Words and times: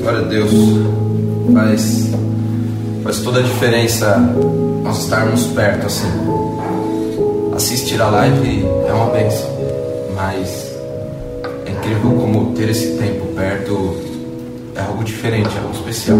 Glória 0.00 0.20
a 0.20 0.22
Deus. 0.22 0.50
Faz, 1.52 2.10
faz 3.04 3.18
toda 3.18 3.40
a 3.40 3.42
diferença 3.42 4.16
nós 4.82 5.02
estarmos 5.02 5.44
perto 5.48 5.86
assim. 5.86 6.08
Assistir 7.54 8.00
a 8.00 8.08
live 8.08 8.64
é 8.88 8.92
uma 8.92 9.10
benção, 9.10 9.50
mas 10.16 10.72
é 11.66 11.70
incrível 11.70 12.12
como 12.12 12.52
ter 12.54 12.70
esse 12.70 12.96
tempo 12.96 13.26
perto 13.34 13.96
é 14.74 14.80
algo 14.80 15.04
diferente, 15.04 15.50
é 15.54 15.60
algo 15.60 15.74
especial. 15.74 16.18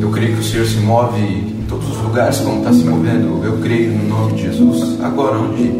Eu 0.00 0.10
creio 0.10 0.34
que 0.34 0.40
o 0.40 0.44
Senhor 0.44 0.66
se 0.66 0.78
move 0.78 1.20
em 1.20 1.66
todos 1.68 1.90
os 1.90 1.98
lugares 1.98 2.38
como 2.38 2.58
está 2.58 2.72
se 2.72 2.84
movendo. 2.84 3.44
Eu 3.44 3.58
creio 3.58 3.92
no 3.92 4.08
nome 4.08 4.32
de 4.32 4.44
Jesus. 4.44 4.98
Agora, 5.02 5.36
onde, 5.36 5.70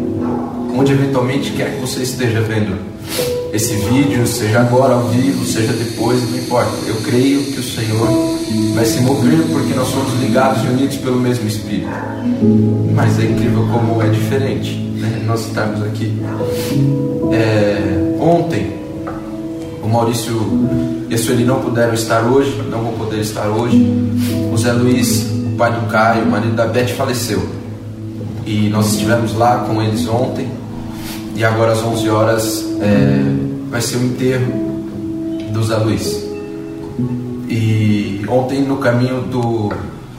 onde 0.77 0.91
eventualmente 0.91 1.51
quer 1.53 1.73
que 1.73 1.81
você 1.81 2.03
esteja 2.03 2.39
vendo 2.41 2.77
esse 3.53 3.75
vídeo, 3.75 4.25
seja 4.25 4.61
agora 4.61 4.95
ao 4.95 5.09
vivo, 5.09 5.45
seja 5.45 5.71
depois, 5.73 6.19
não 6.27 6.39
importa. 6.39 6.71
Eu 6.87 6.95
creio 7.03 7.43
que 7.43 7.59
o 7.59 7.63
Senhor 7.63 8.07
vai 8.73 8.83
se 8.83 8.99
mover 9.01 9.45
porque 9.51 9.75
nós 9.75 9.89
somos 9.89 10.19
ligados 10.19 10.63
e 10.63 10.67
unidos 10.67 10.97
pelo 10.97 11.19
mesmo 11.19 11.47
Espírito. 11.47 11.87
Mas 12.95 13.19
é 13.19 13.25
incrível 13.25 13.67
como 13.71 14.01
é 14.01 14.09
diferente 14.09 14.83
né? 15.03 15.21
nós 15.25 15.45
estarmos 15.45 15.83
aqui. 15.83 16.11
É, 17.31 18.15
ontem, 18.19 18.73
o 19.83 19.87
Maurício 19.87 20.33
e 21.07 21.13
a 21.13 21.17
Sueli 21.17 21.45
não 21.45 21.59
puderam 21.61 21.93
estar 21.93 22.23
hoje, 22.23 22.59
não 22.71 22.81
vão 22.81 22.93
poder 22.93 23.19
estar 23.19 23.47
hoje. 23.49 23.77
O 24.51 24.57
Zé 24.57 24.71
Luiz, 24.71 25.27
o 25.29 25.55
pai 25.55 25.71
do 25.71 25.87
Caio, 25.91 26.23
o 26.23 26.31
marido 26.31 26.55
da 26.55 26.65
Beth, 26.65 26.87
faleceu. 26.87 27.47
E 28.47 28.67
nós 28.69 28.93
estivemos 28.93 29.35
lá 29.35 29.59
com 29.59 29.79
eles 29.79 30.07
ontem. 30.07 30.49
E 31.35 31.43
agora 31.43 31.73
às 31.73 31.83
11 31.83 32.09
horas 32.09 32.72
é, 32.83 33.69
vai 33.69 33.81
ser 33.81 33.97
o 33.97 34.03
enterro 34.03 34.53
do 35.51 35.63
Zé 35.63 35.77
Luiz. 35.77 36.23
E 37.49 38.21
ontem 38.27 38.61
no 38.61 38.77
caminho 38.77 39.21
do, 39.21 39.71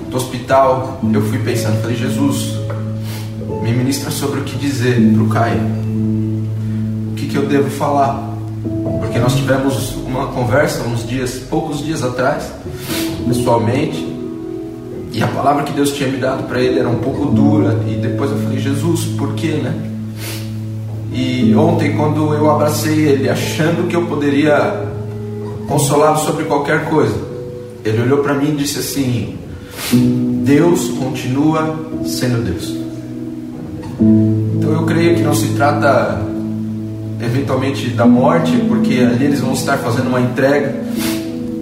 do 0.09 0.17
hospital 0.17 1.01
eu 1.12 1.23
fui 1.23 1.39
pensando, 1.39 1.81
falei, 1.81 1.97
Jesus, 1.97 2.59
me 3.62 3.73
ministra 3.73 4.11
sobre 4.11 4.41
o 4.41 4.45
que 4.45 4.56
dizer 4.56 5.01
para 5.12 5.23
o 5.23 5.29
Caio. 5.29 5.61
O 7.12 7.15
que, 7.15 7.27
que 7.27 7.37
eu 7.37 7.47
devo 7.47 7.71
falar? 7.71 8.33
Porque 9.01 9.19
nós 9.19 9.34
tivemos 9.34 9.95
uma 10.06 10.28
conversa 10.28 10.83
uns 10.84 11.06
dias, 11.06 11.34
poucos 11.51 11.84
dias 11.84 12.03
atrás, 12.03 12.51
pessoalmente, 13.27 14.15
e 15.12 15.23
a 15.23 15.28
palavra 15.28 15.62
que 15.62 15.73
Deus 15.73 15.93
tinha 15.93 16.09
me 16.09 16.19
dado 16.19 16.49
para 16.49 16.61
ele 16.61 16.81
era 16.81 16.89
um 16.89 16.99
pouco 16.99 17.27
dura. 17.27 17.78
E 17.87 17.95
depois 17.95 18.33
eu 18.33 18.39
falei, 18.39 18.59
Jesus, 18.59 19.05
por 19.17 19.34
quê, 19.34 19.61
né? 19.62 19.94
E 21.17 21.55
ontem, 21.55 21.97
quando 21.97 22.34
eu 22.34 22.51
abracei 22.51 23.07
ele, 23.07 23.29
achando 23.29 23.87
que 23.87 23.95
eu 23.95 24.05
poderia 24.07 24.83
consolá-lo 25.69 26.19
sobre 26.19 26.43
qualquer 26.45 26.87
coisa, 26.87 27.15
ele 27.84 28.03
olhou 28.03 28.19
para 28.19 28.34
mim 28.34 28.51
e 28.51 28.56
disse 28.56 28.81
assim: 28.81 29.39
Deus 30.43 30.89
continua 30.98 31.79
sendo 32.05 32.45
Deus. 32.45 32.77
Então 34.56 34.73
eu 34.73 34.84
creio 34.87 35.15
que 35.15 35.23
não 35.23 35.34
se 35.34 35.51
trata 35.51 36.21
eventualmente 37.23 37.91
da 37.91 38.06
morte, 38.06 38.51
porque 38.69 38.95
ali 38.95 39.27
eles 39.27 39.39
vão 39.39 39.53
estar 39.53 39.78
fazendo 39.78 40.09
uma 40.09 40.21
entrega, 40.21 40.75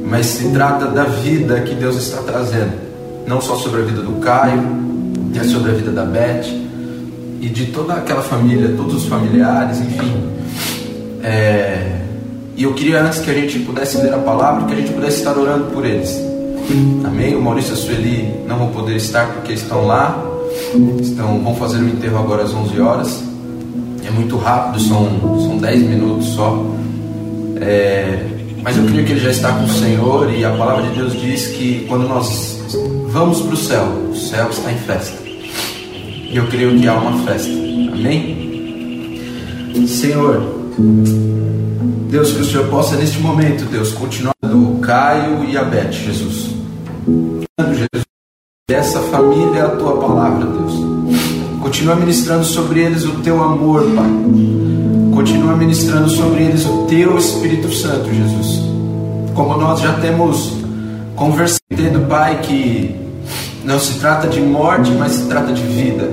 mas 0.08 0.24
se 0.26 0.48
trata 0.48 0.86
da 0.86 1.04
vida 1.04 1.60
que 1.60 1.74
Deus 1.74 1.96
está 1.96 2.22
trazendo, 2.22 2.72
não 3.26 3.38
só 3.38 3.56
sobre 3.56 3.82
a 3.82 3.84
vida 3.84 4.00
do 4.00 4.12
Caio, 4.12 4.62
é 5.38 5.44
sobre 5.44 5.72
a 5.72 5.74
vida 5.74 5.90
da 5.90 6.06
Beth 6.06 6.71
e 7.42 7.48
de 7.48 7.66
toda 7.66 7.94
aquela 7.94 8.22
família, 8.22 8.72
todos 8.76 8.94
os 8.94 9.06
familiares, 9.06 9.80
enfim. 9.80 10.12
É, 11.24 12.00
e 12.56 12.62
eu 12.62 12.72
queria 12.72 13.02
antes 13.02 13.18
que 13.18 13.28
a 13.32 13.34
gente 13.34 13.58
pudesse 13.58 13.96
ler 13.96 14.14
a 14.14 14.18
palavra, 14.18 14.64
que 14.66 14.74
a 14.74 14.76
gente 14.76 14.92
pudesse 14.92 15.18
estar 15.18 15.36
orando 15.36 15.64
por 15.72 15.84
eles. 15.84 16.16
Amém? 17.04 17.34
O 17.34 17.42
Maurício 17.42 17.72
e 17.72 17.74
a 17.74 17.76
Sueli 17.76 18.34
não 18.46 18.58
vão 18.58 18.68
poder 18.68 18.94
estar 18.94 19.26
porque 19.32 19.54
estão 19.54 19.84
lá, 19.84 20.24
estão, 21.00 21.42
vão 21.42 21.56
fazer 21.56 21.78
o 21.78 21.88
enterro 21.88 22.16
agora 22.16 22.44
às 22.44 22.54
11 22.54 22.80
horas. 22.80 23.24
É 24.06 24.10
muito 24.12 24.36
rápido, 24.36 24.78
são, 24.78 25.08
são 25.40 25.58
10 25.58 25.82
minutos 25.82 26.28
só. 26.28 26.64
É, 27.60 28.24
mas 28.62 28.76
eu 28.76 28.84
creio 28.84 29.04
que 29.04 29.12
ele 29.12 29.20
já 29.20 29.30
está 29.30 29.50
com 29.50 29.64
o 29.64 29.68
Senhor 29.68 30.32
e 30.32 30.44
a 30.44 30.50
palavra 30.52 30.84
de 30.84 30.96
Deus 30.96 31.20
diz 31.20 31.48
que 31.48 31.86
quando 31.88 32.06
nós 32.06 32.60
vamos 33.08 33.40
para 33.40 33.54
o 33.54 33.56
céu, 33.56 33.84
o 34.12 34.14
céu 34.14 34.48
está 34.48 34.70
em 34.70 34.76
festa. 34.76 35.21
E 36.32 36.36
eu 36.38 36.46
creio 36.46 36.80
que 36.80 36.88
há 36.88 36.94
uma 36.94 37.24
festa. 37.24 37.50
Amém? 37.92 39.20
Senhor, 39.86 40.42
Deus, 42.08 42.32
que 42.32 42.40
o 42.40 42.44
Senhor 42.44 42.68
possa 42.68 42.96
neste 42.96 43.18
momento, 43.20 43.66
Deus, 43.66 43.92
continuar 43.92 44.34
do 44.42 44.78
Caio 44.80 45.44
e 45.44 45.58
a 45.58 45.62
Beth, 45.62 45.92
Jesus. 45.92 46.54
Jesus, 47.58 48.06
dessa 48.66 49.00
família 49.00 49.66
a 49.66 49.76
tua 49.76 49.98
palavra, 49.98 50.46
Deus. 50.46 50.72
Continua 51.60 51.96
ministrando 51.96 52.44
sobre 52.44 52.80
eles 52.80 53.04
o 53.04 53.20
teu 53.20 53.42
amor, 53.42 53.82
Pai. 53.94 54.10
Continua 55.14 55.54
ministrando 55.54 56.08
sobre 56.08 56.44
eles 56.44 56.64
o 56.64 56.86
teu 56.86 57.18
Espírito 57.18 57.70
Santo, 57.70 58.08
Jesus. 58.10 58.62
Como 59.34 59.58
nós 59.58 59.80
já 59.80 60.00
temos 60.00 60.54
conversado, 61.14 61.60
Pai, 62.08 62.40
que 62.40 63.02
não 63.64 63.78
se 63.78 63.98
trata 64.00 64.26
de 64.28 64.40
morte, 64.40 64.90
mas 64.92 65.12
se 65.12 65.26
trata 65.26 65.52
de 65.52 65.62
vida. 65.62 66.10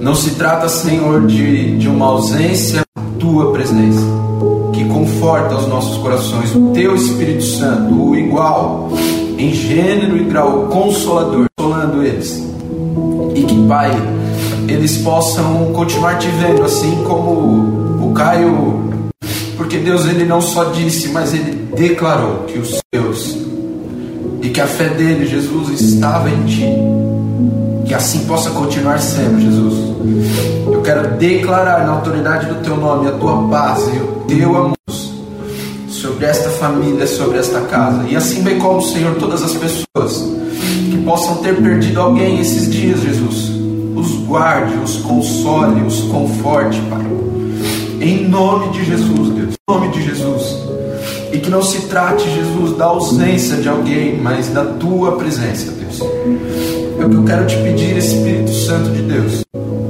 Não 0.00 0.14
se 0.14 0.30
trata, 0.30 0.68
Senhor, 0.68 1.26
de, 1.26 1.76
de 1.76 1.88
uma 1.88 2.06
ausência 2.06 2.82
tua 3.18 3.52
presença, 3.52 4.00
que 4.72 4.82
conforta 4.86 5.54
os 5.56 5.68
nossos 5.68 5.98
corações, 5.98 6.54
o 6.56 6.70
teu 6.70 6.94
Espírito 6.94 7.42
Santo, 7.42 7.94
o 7.94 8.16
igual, 8.16 8.90
em 9.36 9.52
gênero 9.52 10.16
e 10.16 10.24
grau, 10.24 10.68
consolador, 10.68 11.46
consolando 11.54 12.02
eles. 12.02 12.42
E 13.34 13.42
que, 13.42 13.66
Pai, 13.68 13.90
eles 14.66 14.96
possam 14.98 15.66
continuar 15.74 16.16
te 16.18 16.28
vendo, 16.28 16.64
assim 16.64 17.04
como 17.04 18.06
o 18.06 18.12
Caio, 18.14 18.90
porque 19.58 19.76
Deus 19.76 20.06
ele 20.06 20.24
não 20.24 20.40
só 20.40 20.64
disse, 20.64 21.08
mas 21.08 21.34
ele 21.34 21.68
declarou 21.76 22.44
que 22.46 22.58
os 22.58 22.80
seus 22.94 23.49
e 24.42 24.48
que 24.48 24.60
a 24.60 24.66
fé 24.66 24.88
dele, 24.88 25.26
Jesus, 25.26 25.80
estava 25.80 26.30
em 26.30 26.44
ti. 26.44 26.64
Que 27.86 27.94
assim 27.94 28.24
possa 28.26 28.50
continuar 28.50 28.98
sendo, 29.00 29.40
Jesus. 29.40 29.90
Eu 30.66 30.80
quero 30.82 31.16
declarar 31.16 31.84
na 31.84 31.92
autoridade 31.92 32.46
do 32.46 32.56
teu 32.62 32.76
nome 32.76 33.08
a 33.08 33.12
tua 33.12 33.48
paz 33.48 33.82
e 33.88 33.98
o 33.98 34.24
teu 34.26 34.56
amor 34.56 34.76
sobre 35.88 36.24
esta 36.24 36.48
família, 36.50 37.06
sobre 37.06 37.38
esta 37.38 37.60
casa. 37.62 38.08
E 38.08 38.16
assim 38.16 38.42
bem 38.42 38.58
como, 38.58 38.80
Senhor, 38.80 39.16
todas 39.16 39.42
as 39.42 39.52
pessoas 39.52 40.24
que 40.90 41.02
possam 41.04 41.36
ter 41.36 41.56
perdido 41.56 42.00
alguém 42.00 42.40
esses 42.40 42.70
dias, 42.70 43.00
Jesus. 43.00 43.50
Os 43.94 44.12
guarde, 44.26 44.76
os 44.78 44.96
console, 44.98 45.82
os 45.82 46.00
conforte, 46.04 46.80
Pai. 46.88 47.04
Em 48.00 48.26
nome 48.26 48.70
de 48.70 48.84
Jesus, 48.84 49.28
Deus. 49.34 49.54
Em 49.54 49.72
nome 49.72 49.88
de 49.88 50.02
Jesus. 50.02 50.56
E 51.32 51.38
que 51.38 51.48
não 51.48 51.62
se 51.62 51.86
trate, 51.86 52.28
Jesus, 52.28 52.76
da 52.76 52.86
ausência 52.86 53.56
de 53.56 53.68
alguém, 53.68 54.20
mas 54.20 54.48
da 54.48 54.64
tua 54.64 55.12
presença, 55.12 55.70
Deus. 55.72 56.00
É 56.98 57.04
o 57.04 57.08
que 57.08 57.16
eu 57.16 57.24
quero 57.24 57.46
te 57.46 57.56
pedir, 57.58 57.96
Espírito 57.96 58.52
Santo 58.52 58.90
de 58.90 59.02
Deus. 59.02 59.44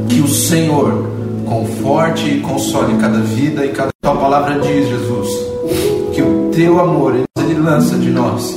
Que 0.08 0.20
o 0.20 0.28
Senhor 0.28 1.10
conforte 1.46 2.28
e 2.28 2.40
console 2.40 2.96
cada 2.98 3.18
vida 3.20 3.64
e 3.64 3.70
cada 3.70 3.90
tua 4.00 4.14
palavra 4.16 4.60
diz, 4.60 4.88
Jesus, 4.88 5.28
que 6.12 6.22
o 6.22 6.50
teu 6.52 6.78
amor 6.78 7.16
ele 7.38 7.54
lança 7.54 7.96
de 7.96 8.10
nós 8.10 8.54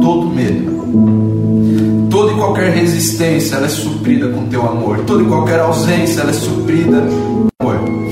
todo 0.00 0.26
medo. 0.26 0.74
Toda 2.10 2.32
e 2.32 2.36
qualquer 2.36 2.70
resistência 2.70 3.56
ela 3.56 3.66
é 3.66 3.68
suprida 3.68 4.28
com 4.28 4.46
teu 4.46 4.62
amor. 4.68 4.98
Toda 5.06 5.22
e 5.22 5.26
qualquer 5.26 5.58
ausência 5.60 6.20
ela 6.20 6.30
é 6.30 6.34
suprida 6.34 7.00
com 7.00 7.48
amor 7.60 8.03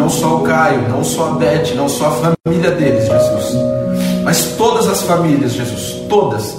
não 0.00 0.08
só 0.08 0.36
o 0.36 0.40
Caio, 0.40 0.88
não 0.88 1.04
só 1.04 1.28
a 1.28 1.32
Beth, 1.32 1.74
não 1.76 1.86
só 1.86 2.06
a 2.06 2.10
família 2.10 2.70
deles, 2.70 3.04
Jesus, 3.04 3.54
mas 4.24 4.46
todas 4.56 4.88
as 4.88 5.02
famílias, 5.02 5.52
Jesus, 5.52 6.02
todas. 6.08 6.56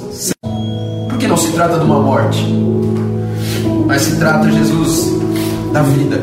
Porque 1.09 1.27
não 1.27 1.37
se 1.37 1.51
trata 1.51 1.79
de 1.79 1.85
uma 1.85 1.99
morte, 1.99 2.45
mas 3.87 4.03
se 4.03 4.17
trata, 4.17 4.49
Jesus, 4.51 5.11
da 5.73 5.81
vida. 5.81 6.21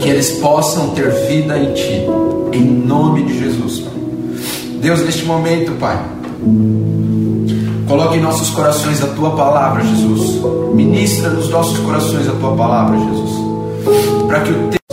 Que 0.00 0.08
eles 0.08 0.32
possam 0.32 0.90
ter 0.90 1.10
vida 1.26 1.58
em 1.58 1.74
Ti, 1.74 2.06
em 2.52 2.64
nome 2.64 3.24
de 3.24 3.38
Jesus. 3.38 3.84
Deus, 4.80 5.00
neste 5.00 5.24
momento, 5.24 5.72
Pai, 5.78 6.02
coloque 7.86 8.16
em 8.16 8.22
nossos 8.22 8.50
corações 8.50 9.02
a 9.02 9.08
Tua 9.08 9.30
palavra, 9.32 9.84
Jesus. 9.84 10.40
Ministra 10.74 11.28
nos 11.30 11.50
nossos 11.50 11.78
corações 11.78 12.26
a 12.26 12.32
Tua 12.32 12.54
palavra, 12.54 12.98
Jesus. 12.98 13.30
Para 14.26 14.40
que 14.40 14.50
o 14.50 14.85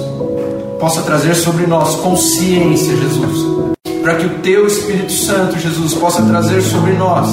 possa 0.83 1.01
trazer 1.03 1.33
sobre 1.33 1.65
nós 1.65 1.95
consciência, 1.95 2.94
Jesus. 2.94 3.71
Para 4.01 4.15
que 4.15 4.25
o 4.25 4.30
Teu 4.39 4.68
Espírito 4.68 5.13
Santo, 5.13 5.57
Jesus, 5.57 5.94
possa 5.94 6.21
trazer 6.24 6.62
sobre 6.62 6.91
nós. 6.91 7.30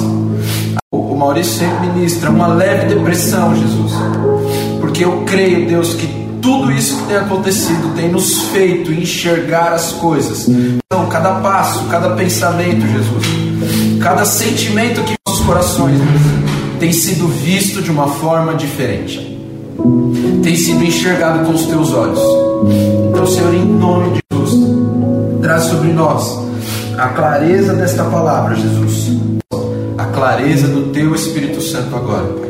O 0.89 1.13
Maurício 1.17 1.59
sempre 1.59 1.87
ministra 1.87 2.29
uma 2.29 2.47
leve 2.47 2.95
depressão, 2.95 3.53
Jesus. 3.53 3.91
Porque 4.79 5.03
eu 5.03 5.23
creio, 5.25 5.67
Deus, 5.67 5.93
que 5.95 6.07
tudo 6.41 6.71
isso 6.71 6.95
que 6.95 7.07
tem 7.07 7.17
acontecido 7.17 7.93
tem 7.93 8.09
nos 8.09 8.43
feito 8.53 8.93
enxergar 8.93 9.73
as 9.73 9.91
coisas. 9.91 10.47
Então, 10.47 11.07
cada 11.09 11.41
passo, 11.41 11.83
cada 11.89 12.11
pensamento, 12.11 12.87
Jesus, 12.87 13.25
cada 14.01 14.23
sentimento 14.23 15.03
que 15.03 15.15
nossos 15.27 15.45
corações 15.45 15.99
tem 16.79 16.93
sido 16.93 17.27
visto 17.27 17.81
de 17.81 17.91
uma 17.91 18.07
forma 18.07 18.55
diferente, 18.55 19.30
tem 20.43 20.55
sido 20.55 20.83
enxergado 20.83 21.45
com 21.45 21.53
os 21.53 21.65
teus 21.65 21.93
olhos. 21.93 22.19
Então, 23.09 23.25
Senhor, 23.25 23.53
em 23.53 23.65
nome 23.65 24.11
de 24.11 24.21
Jesus, 24.31 24.69
traz 25.41 25.63
sobre 25.63 25.91
nós 25.93 26.39
a 26.97 27.09
clareza 27.09 27.73
desta 27.73 28.03
palavra, 28.03 28.55
Jesus, 28.55 29.17
a 29.97 30.05
clareza 30.05 30.67
do 30.67 30.91
teu 30.91 31.15
Espírito 31.15 31.61
Santo 31.61 31.95
agora, 31.95 32.27
Pai, 32.27 32.49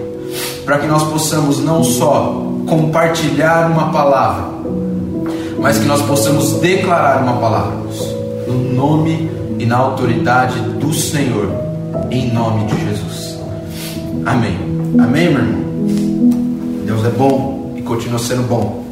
para 0.65 0.79
que 0.79 0.87
nós 0.87 1.03
possamos 1.03 1.59
não 1.59 1.83
só 1.83 2.45
compartilhar 2.67 3.71
uma 3.71 3.91
palavra, 3.91 4.45
mas 5.59 5.77
que 5.77 5.85
nós 5.85 6.01
possamos 6.01 6.53
declarar 6.53 7.23
uma 7.23 7.37
palavra, 7.37 7.73
no 8.47 8.73
nome 8.73 9.29
e 9.59 9.65
na 9.65 9.77
autoridade 9.77 10.59
do 10.59 10.93
Senhor, 10.93 11.49
em 12.09 12.33
nome 12.33 12.65
de 12.65 12.85
Jesus. 12.85 13.39
Amém. 14.25 14.57
Amém, 14.99 15.29
meu 15.29 15.39
irmão? 15.39 15.70
Deus 16.85 17.05
é 17.05 17.09
bom 17.09 17.73
e 17.77 17.81
continua 17.81 18.19
sendo 18.19 18.43
bom. 18.43 18.85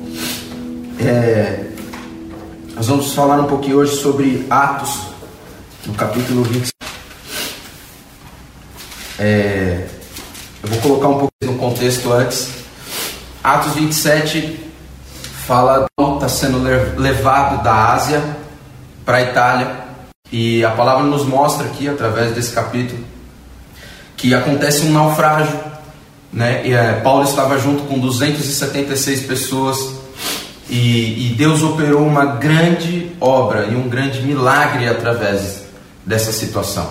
É, 0.99 1.65
nós 2.75 2.87
vamos 2.87 3.13
falar 3.13 3.39
um 3.39 3.45
pouquinho 3.45 3.77
hoje 3.77 3.95
sobre 3.95 4.45
Atos, 4.49 4.99
no 5.85 5.93
capítulo 5.93 6.43
20. 6.43 6.69
É, 9.17 9.87
eu 10.63 10.69
vou 10.69 10.79
colocar 10.79 11.07
um 11.07 11.19
pouco 11.19 11.33
no 11.43 11.55
contexto 11.57 12.11
antes. 12.11 12.49
Atos 13.43 13.73
27 13.73 14.59
fala 15.45 15.87
está 16.15 16.29
sendo 16.29 16.61
levado 16.97 17.63
da 17.63 17.93
Ásia 17.93 18.21
para 19.03 19.17
a 19.17 19.21
Itália 19.21 19.75
e 20.31 20.63
a 20.63 20.71
palavra 20.71 21.03
nos 21.03 21.25
mostra 21.25 21.65
aqui 21.65 21.89
através 21.89 22.33
desse 22.33 22.53
capítulo 22.53 23.03
que 24.15 24.33
acontece 24.33 24.85
um 24.85 24.91
naufrágio, 24.91 25.57
né? 26.31 26.61
E, 26.65 26.73
é, 26.73 26.93
Paulo 27.03 27.23
estava 27.23 27.57
junto 27.57 27.83
com 27.83 27.99
276 27.99 29.21
pessoas 29.23 29.95
e, 30.69 31.27
e 31.27 31.35
Deus 31.35 31.63
operou 31.63 32.05
uma 32.05 32.25
grande 32.25 33.11
obra 33.19 33.65
e 33.65 33.75
um 33.75 33.89
grande 33.89 34.21
milagre 34.21 34.87
através 34.87 35.63
dessa 36.05 36.31
situação. 36.31 36.87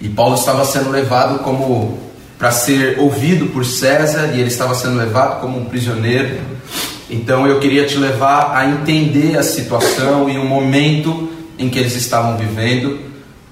E 0.00 0.08
Paulo 0.08 0.34
estava 0.34 0.64
sendo 0.64 0.90
levado 0.90 1.38
como 1.40 1.98
para 2.38 2.50
ser 2.50 2.98
ouvido 2.98 3.46
por 3.46 3.64
César 3.64 4.32
e 4.34 4.40
ele 4.40 4.48
estava 4.48 4.74
sendo 4.74 4.96
levado 4.96 5.40
como 5.40 5.58
um 5.58 5.64
prisioneiro. 5.64 6.38
Então 7.08 7.46
eu 7.46 7.60
queria 7.60 7.86
te 7.86 7.96
levar 7.96 8.54
a 8.54 8.66
entender 8.66 9.38
a 9.38 9.42
situação 9.42 10.28
e 10.28 10.36
o 10.36 10.44
momento 10.44 11.30
em 11.58 11.70
que 11.70 11.78
eles 11.78 11.94
estavam 11.94 12.36
vivendo. 12.36 12.98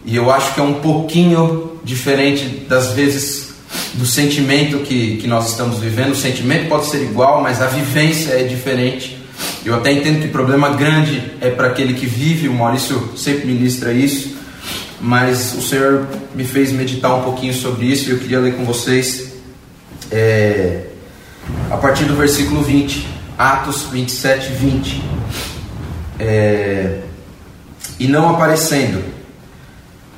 E 0.05 0.15
eu 0.15 0.31
acho 0.31 0.53
que 0.53 0.61
é 0.61 0.62
um 0.62 0.75
pouquinho 0.75 1.79
diferente 1.82 2.47
das 2.69 2.93
vezes 2.93 3.53
do 3.94 4.05
sentimento 4.05 4.79
que, 4.79 5.17
que 5.19 5.26
nós 5.26 5.50
estamos 5.50 5.79
vivendo. 5.79 6.12
O 6.12 6.17
sentimento 6.17 6.69
pode 6.69 6.87
ser 6.87 7.02
igual, 7.02 7.43
mas 7.43 7.62
a 7.62 7.67
vivência 7.67 8.32
é 8.32 8.43
diferente. 8.43 9.19
Eu 9.64 9.75
até 9.75 9.93
entendo 9.93 10.20
que 10.20 10.29
o 10.29 10.31
problema 10.31 10.70
grande 10.70 11.32
é 11.41 11.50
para 11.50 11.69
aquele 11.69 11.94
que 11.94 12.06
vive, 12.06 12.49
o 12.49 12.52
Maurício 12.52 13.12
sempre 13.17 13.46
ministra 13.46 13.93
isso 13.93 14.35
mas 15.05 15.55
o 15.55 15.61
Senhor 15.61 16.06
me 16.35 16.44
fez 16.44 16.73
meditar 16.73 17.14
um 17.14 17.23
pouquinho 17.23 17.52
sobre 17.52 17.85
isso 17.85 18.08
e 18.08 18.12
eu 18.12 18.19
queria 18.19 18.41
ler 18.41 18.56
com 18.56 18.64
vocês 18.64 19.35
é, 20.11 20.87
a 21.70 21.76
partir 21.76 22.05
do 22.05 22.17
versículo 22.17 22.62
20, 22.62 23.06
Atos 23.37 23.82
27, 23.93 24.52
20. 24.52 25.02
É, 26.19 27.00
e 27.99 28.08
não 28.08 28.31
aparecendo, 28.31 29.05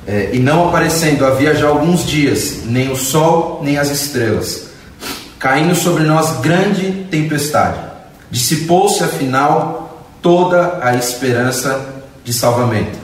é, 0.07 0.29
e 0.31 0.39
não 0.39 0.69
aparecendo 0.69 1.25
havia 1.25 1.53
já 1.53 1.67
alguns 1.67 2.05
dias, 2.05 2.61
nem 2.63 2.89
o 2.89 2.95
sol, 2.95 3.59
nem 3.61 3.77
as 3.77 3.91
estrelas, 3.91 4.69
caindo 5.37 5.75
sobre 5.75 6.03
nós 6.03 6.39
grande 6.39 7.05
tempestade. 7.11 7.77
Dissipou-se 8.31 9.03
afinal 9.03 10.07
toda 10.21 10.79
a 10.81 10.95
esperança 10.95 12.03
de 12.23 12.31
salvamento. 12.31 12.97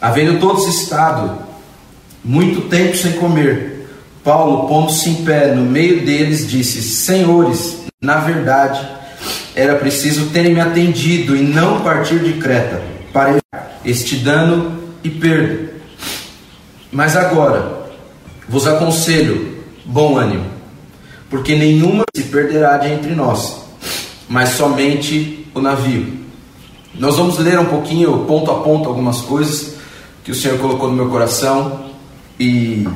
Havendo 0.00 0.38
todos 0.38 0.66
estado 0.66 1.38
muito 2.22 2.68
tempo 2.68 2.96
sem 2.96 3.12
comer, 3.12 3.88
Paulo, 4.22 4.68
pondo-se 4.68 5.08
em 5.08 5.24
pé 5.24 5.54
no 5.54 5.62
meio 5.62 6.04
deles, 6.04 6.46
disse: 6.46 6.82
Senhores, 6.82 7.78
na 8.02 8.18
verdade, 8.18 8.86
era 9.54 9.76
preciso 9.76 10.26
terem 10.26 10.54
me 10.54 10.60
atendido 10.60 11.34
e 11.34 11.40
não 11.40 11.80
partir 11.80 12.18
de 12.18 12.34
Creta 12.34 12.82
para 13.12 13.38
este 13.82 14.16
dano 14.16 14.78
e 15.02 15.08
perda. 15.08 15.77
Mas 16.90 17.16
agora 17.16 17.90
vos 18.48 18.66
aconselho 18.66 19.58
bom 19.84 20.16
ânimo, 20.16 20.46
porque 21.28 21.54
nenhuma 21.54 22.04
se 22.14 22.24
perderá 22.24 22.78
de 22.78 22.88
entre 22.88 23.14
nós, 23.14 23.62
mas 24.28 24.50
somente 24.50 25.46
o 25.54 25.60
navio. 25.60 26.18
Nós 26.94 27.16
vamos 27.16 27.38
ler 27.38 27.58
um 27.58 27.66
pouquinho, 27.66 28.24
ponto 28.26 28.50
a 28.50 28.60
ponto, 28.60 28.88
algumas 28.88 29.20
coisas 29.20 29.74
que 30.24 30.32
o 30.32 30.34
Senhor 30.34 30.58
colocou 30.58 30.88
no 30.88 30.96
meu 30.96 31.08
coração. 31.08 31.86
E 32.40 32.88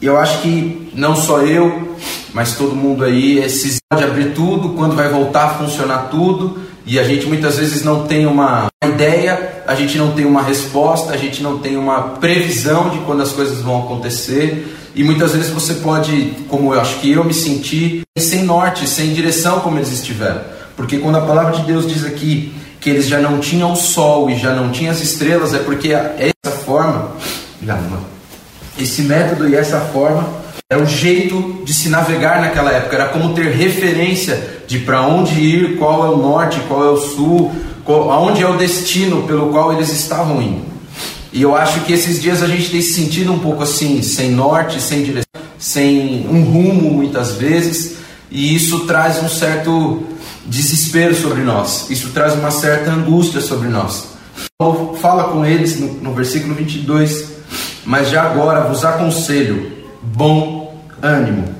eu 0.00 0.16
acho 0.18 0.40
que 0.40 0.90
não 0.94 1.14
só 1.14 1.42
eu, 1.42 1.96
mas 2.32 2.56
todo 2.56 2.74
mundo 2.74 3.04
aí, 3.04 3.38
esses 3.38 3.80
de 3.96 4.04
abrir 4.04 4.32
tudo, 4.34 4.70
quando 4.70 4.94
vai 4.94 5.08
voltar 5.08 5.44
a 5.44 5.54
funcionar 5.54 6.08
tudo, 6.10 6.58
e 6.86 6.98
a 6.98 7.04
gente 7.04 7.26
muitas 7.26 7.58
vezes 7.58 7.84
não 7.84 8.06
tem 8.06 8.26
uma 8.26 8.68
ideia, 8.84 9.62
a 9.66 9.74
gente 9.74 9.98
não 9.98 10.12
tem 10.12 10.24
uma 10.24 10.42
resposta, 10.42 11.12
a 11.12 11.16
gente 11.16 11.42
não 11.42 11.58
tem 11.58 11.76
uma 11.76 12.02
previsão 12.18 12.90
de 12.90 12.98
quando 13.00 13.22
as 13.22 13.32
coisas 13.32 13.60
vão 13.60 13.82
acontecer. 13.82 14.76
E 14.94 15.04
muitas 15.04 15.32
vezes 15.32 15.50
você 15.50 15.74
pode, 15.74 16.32
como 16.48 16.74
eu 16.74 16.80
acho 16.80 16.96
que 16.96 17.12
eu 17.12 17.22
me 17.22 17.34
senti, 17.34 18.02
sem 18.18 18.42
norte, 18.42 18.88
sem 18.88 19.12
direção 19.12 19.60
como 19.60 19.78
eles 19.78 19.92
estiveram. 19.92 20.40
Porque 20.76 20.98
quando 20.98 21.16
a 21.16 21.20
palavra 21.20 21.52
de 21.58 21.62
Deus 21.62 21.86
diz 21.86 22.04
aqui 22.04 22.52
que 22.80 22.90
eles 22.90 23.06
já 23.06 23.20
não 23.20 23.38
tinham 23.38 23.76
sol 23.76 24.30
e 24.30 24.38
já 24.38 24.54
não 24.54 24.70
tinham 24.70 24.90
as 24.90 25.00
estrelas, 25.00 25.54
é 25.54 25.58
porque 25.58 25.92
essa 25.92 26.56
forma, 26.64 27.12
esse 28.78 29.02
método 29.02 29.48
e 29.48 29.54
essa 29.54 29.78
forma 29.80 30.26
era 30.68 30.82
o 30.82 30.86
jeito 30.86 31.62
de 31.64 31.74
se 31.74 31.88
navegar 31.88 32.40
naquela 32.40 32.72
época, 32.72 32.96
era 32.96 33.08
como 33.08 33.34
ter 33.34 33.48
referência 33.50 34.59
de 34.70 34.78
para 34.78 35.02
onde 35.02 35.34
ir, 35.34 35.76
qual 35.78 36.06
é 36.06 36.08
o 36.08 36.16
norte, 36.16 36.60
qual 36.68 36.84
é 36.84 36.90
o 36.90 36.96
sul, 36.96 37.50
qual, 37.84 38.12
aonde 38.12 38.40
é 38.40 38.48
o 38.48 38.56
destino 38.56 39.24
pelo 39.24 39.50
qual 39.50 39.72
eles 39.72 39.90
estavam 39.90 40.40
indo. 40.40 40.62
E 41.32 41.42
eu 41.42 41.56
acho 41.56 41.80
que 41.80 41.92
esses 41.92 42.22
dias 42.22 42.40
a 42.40 42.46
gente 42.46 42.70
tem 42.70 42.80
se 42.80 42.92
sentido 42.92 43.32
um 43.32 43.40
pouco 43.40 43.64
assim, 43.64 44.00
sem 44.00 44.30
norte, 44.30 44.80
sem 44.80 45.02
direção, 45.02 45.42
sem 45.58 46.24
um 46.30 46.44
rumo 46.44 46.88
muitas 46.88 47.32
vezes, 47.32 47.96
e 48.30 48.54
isso 48.54 48.86
traz 48.86 49.20
um 49.20 49.28
certo 49.28 50.04
desespero 50.46 51.16
sobre 51.16 51.42
nós, 51.42 51.90
isso 51.90 52.10
traz 52.10 52.34
uma 52.34 52.52
certa 52.52 52.92
angústia 52.92 53.40
sobre 53.40 53.68
nós. 53.68 54.10
Paulo 54.56 54.94
fala 54.94 55.32
com 55.32 55.44
eles 55.44 55.80
no, 55.80 55.94
no 55.94 56.14
versículo 56.14 56.54
22, 56.54 57.24
mas 57.84 58.08
já 58.08 58.22
agora 58.22 58.68
vos 58.68 58.84
aconselho, 58.84 59.72
bom 60.00 60.80
ânimo, 61.02 61.59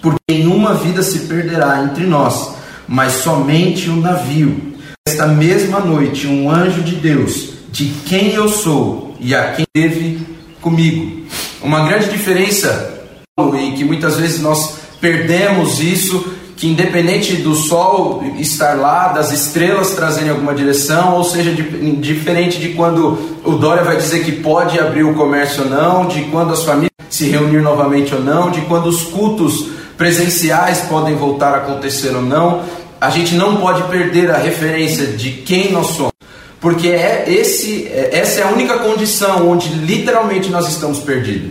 porque 0.00 0.18
nenhuma 0.28 0.74
vida 0.74 1.02
se 1.02 1.20
perderá 1.20 1.82
entre 1.84 2.06
nós, 2.06 2.54
mas 2.86 3.12
somente 3.12 3.90
um 3.90 4.00
navio. 4.00 4.70
Esta 5.06 5.26
mesma 5.26 5.80
noite, 5.80 6.26
um 6.26 6.50
anjo 6.50 6.82
de 6.82 6.96
Deus, 6.96 7.50
de 7.70 7.86
quem 8.06 8.32
eu 8.32 8.48
sou 8.48 9.16
e 9.20 9.34
a 9.34 9.52
quem 9.52 9.66
teve 9.72 10.18
comigo. 10.60 11.24
Uma 11.62 11.86
grande 11.86 12.08
diferença, 12.08 13.00
e 13.38 13.72
que 13.72 13.84
muitas 13.84 14.16
vezes 14.16 14.40
nós 14.40 14.76
perdemos 15.00 15.80
isso, 15.80 16.34
que 16.56 16.68
independente 16.68 17.36
do 17.36 17.54
sol 17.54 18.22
estar 18.38 18.74
lá, 18.74 19.08
das 19.08 19.32
estrelas 19.32 19.92
trazerem 19.92 20.30
alguma 20.30 20.54
direção, 20.54 21.14
ou 21.14 21.24
seja, 21.24 21.50
diferente 21.98 22.58
de 22.58 22.70
quando 22.70 23.18
o 23.44 23.52
Dória 23.52 23.82
vai 23.82 23.96
dizer 23.96 24.24
que 24.24 24.32
pode 24.32 24.78
abrir 24.78 25.04
o 25.04 25.14
comércio 25.14 25.64
ou 25.64 25.70
não, 25.70 26.06
de 26.06 26.24
quando 26.24 26.52
as 26.52 26.62
famílias 26.62 26.90
se 27.08 27.28
reunir 27.28 27.62
novamente 27.62 28.14
ou 28.14 28.20
não, 28.20 28.50
de 28.50 28.60
quando 28.62 28.86
os 28.86 29.04
cultos 29.04 29.79
presenciais 30.00 30.80
podem 30.88 31.14
voltar 31.14 31.52
a 31.52 31.58
acontecer 31.58 32.16
ou 32.16 32.22
não, 32.22 32.62
a 32.98 33.10
gente 33.10 33.34
não 33.34 33.56
pode 33.56 33.82
perder 33.82 34.30
a 34.30 34.38
referência 34.38 35.08
de 35.08 35.30
quem 35.30 35.70
nós 35.72 35.88
somos. 35.88 36.14
Porque 36.58 36.88
é 36.88 37.26
esse, 37.28 37.86
é, 37.86 38.08
essa 38.10 38.40
é 38.40 38.44
a 38.44 38.48
única 38.48 38.78
condição 38.78 39.50
onde 39.50 39.68
literalmente 39.68 40.48
nós 40.48 40.66
estamos 40.68 41.00
perdidos. 41.00 41.50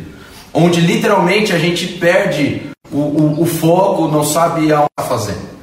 Onde 0.52 0.82
literalmente 0.82 1.54
a 1.54 1.60
gente 1.60 1.86
perde 2.00 2.64
o, 2.92 2.98
o, 2.98 3.44
o 3.44 3.46
foco, 3.46 4.08
não 4.08 4.24
sabe 4.24 4.74
aonde 4.74 4.90
está 5.00 5.08
fazendo. 5.08 5.59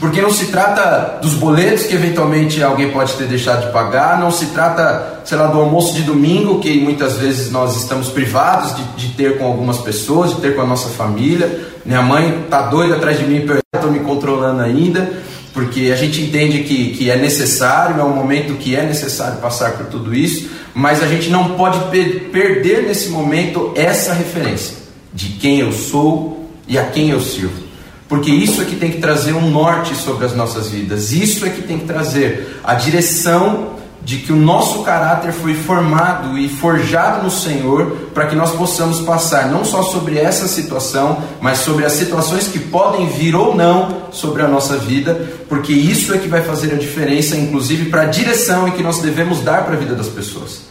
Porque 0.00 0.22
não 0.22 0.32
se 0.32 0.46
trata 0.46 1.18
dos 1.20 1.34
boletos 1.34 1.84
que 1.84 1.94
eventualmente 1.94 2.62
alguém 2.62 2.90
pode 2.90 3.12
ter 3.12 3.26
deixado 3.26 3.66
de 3.66 3.72
pagar, 3.72 4.18
não 4.18 4.30
se 4.30 4.46
trata, 4.46 5.20
sei 5.26 5.36
lá, 5.36 5.46
do 5.46 5.60
almoço 5.60 5.94
de 5.94 6.02
domingo 6.02 6.58
que 6.58 6.80
muitas 6.80 7.18
vezes 7.18 7.52
nós 7.52 7.76
estamos 7.76 8.08
privados 8.08 8.74
de, 8.74 8.82
de 8.96 9.08
ter 9.14 9.36
com 9.36 9.44
algumas 9.44 9.76
pessoas, 9.76 10.34
de 10.34 10.40
ter 10.40 10.56
com 10.56 10.62
a 10.62 10.66
nossa 10.66 10.88
família. 10.88 11.68
Minha 11.84 12.00
mãe 12.00 12.44
está 12.44 12.62
doida 12.62 12.96
atrás 12.96 13.18
de 13.18 13.26
mim, 13.26 13.44
estou 13.74 13.92
me 13.92 14.00
controlando 14.00 14.62
ainda. 14.62 15.06
porque 15.52 15.90
a 15.92 15.96
gente 15.96 16.22
entende 16.22 16.62
que, 16.62 16.92
que 16.92 17.10
é 17.10 17.16
necessário, 17.16 18.00
é 18.00 18.04
um 18.04 18.14
momento 18.14 18.54
que 18.54 18.74
é 18.74 18.82
necessário 18.82 19.36
passar 19.38 19.72
por 19.72 19.86
tudo 19.86 20.14
isso, 20.14 20.48
mas 20.72 21.02
a 21.02 21.06
gente 21.06 21.28
não 21.28 21.56
pode 21.56 21.78
per 21.90 22.30
perder 22.30 22.84
nesse 22.84 23.10
momento 23.10 23.72
essa 23.76 24.14
referência 24.14 24.76
de 25.12 25.28
quem 25.40 25.58
eu 25.60 25.72
sou 25.72 26.48
e 26.66 26.78
a 26.78 26.84
quem 26.84 27.10
eu 27.10 27.20
sirvo. 27.20 27.69
Porque 28.10 28.30
isso 28.30 28.60
é 28.60 28.64
que 28.64 28.74
tem 28.74 28.90
que 28.90 28.98
trazer 28.98 29.34
um 29.34 29.50
norte 29.50 29.94
sobre 29.94 30.26
as 30.26 30.34
nossas 30.34 30.68
vidas, 30.68 31.12
isso 31.12 31.46
é 31.46 31.48
que 31.48 31.62
tem 31.62 31.78
que 31.78 31.86
trazer 31.86 32.58
a 32.64 32.74
direção 32.74 33.78
de 34.02 34.16
que 34.16 34.32
o 34.32 34.36
nosso 34.36 34.82
caráter 34.82 35.32
foi 35.32 35.54
formado 35.54 36.36
e 36.36 36.48
forjado 36.48 37.22
no 37.22 37.30
Senhor 37.30 38.08
para 38.12 38.26
que 38.26 38.34
nós 38.34 38.50
possamos 38.50 39.00
passar 39.00 39.48
não 39.48 39.64
só 39.64 39.84
sobre 39.84 40.18
essa 40.18 40.48
situação, 40.48 41.22
mas 41.40 41.58
sobre 41.58 41.84
as 41.84 41.92
situações 41.92 42.48
que 42.48 42.58
podem 42.58 43.06
vir 43.06 43.36
ou 43.36 43.54
não 43.54 44.08
sobre 44.10 44.42
a 44.42 44.48
nossa 44.48 44.76
vida, 44.76 45.28
porque 45.48 45.72
isso 45.72 46.12
é 46.12 46.18
que 46.18 46.26
vai 46.26 46.42
fazer 46.42 46.72
a 46.72 46.76
diferença, 46.76 47.36
inclusive 47.36 47.90
para 47.90 48.02
a 48.02 48.06
direção 48.06 48.66
em 48.66 48.72
que 48.72 48.82
nós 48.82 48.98
devemos 48.98 49.40
dar 49.40 49.64
para 49.64 49.74
a 49.74 49.78
vida 49.78 49.94
das 49.94 50.08
pessoas. 50.08 50.62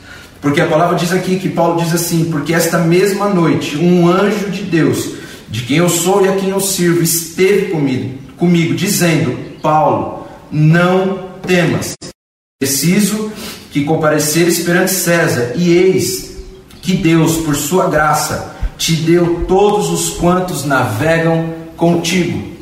Porque 0.41 0.59
a 0.59 0.67
palavra 0.67 0.97
diz 0.97 1.13
aqui 1.13 1.37
que 1.37 1.47
Paulo 1.47 1.81
diz 1.81 1.93
assim: 1.93 2.25
porque 2.31 2.53
esta 2.53 2.79
mesma 2.79 3.29
noite 3.29 3.77
um 3.77 4.09
anjo 4.09 4.49
de 4.49 4.63
Deus, 4.63 5.18
de 5.49 5.63
quem 5.63 5.77
eu 5.77 5.89
sou 5.89 6.25
e 6.25 6.29
a 6.29 6.35
quem 6.35 6.49
eu 6.49 6.59
sirvo, 6.59 7.01
esteve 7.01 7.71
comigo, 7.71 8.17
comigo 8.37 8.75
dizendo: 8.75 9.37
Paulo, 9.61 10.27
não 10.51 11.29
temas 11.45 11.95
Preciso 12.61 13.31
que 13.71 13.85
compareceres 13.85 14.59
perante 14.65 14.91
César, 14.91 15.53
e 15.55 15.71
eis 15.71 16.39
que 16.81 16.93
Deus, 16.93 17.37
por 17.37 17.55
sua 17.55 17.87
graça, 17.87 18.53
te 18.77 18.97
deu 18.97 19.45
todos 19.47 19.89
os 19.89 20.17
quantos 20.17 20.65
navegam 20.65 21.53
contigo. 21.77 22.57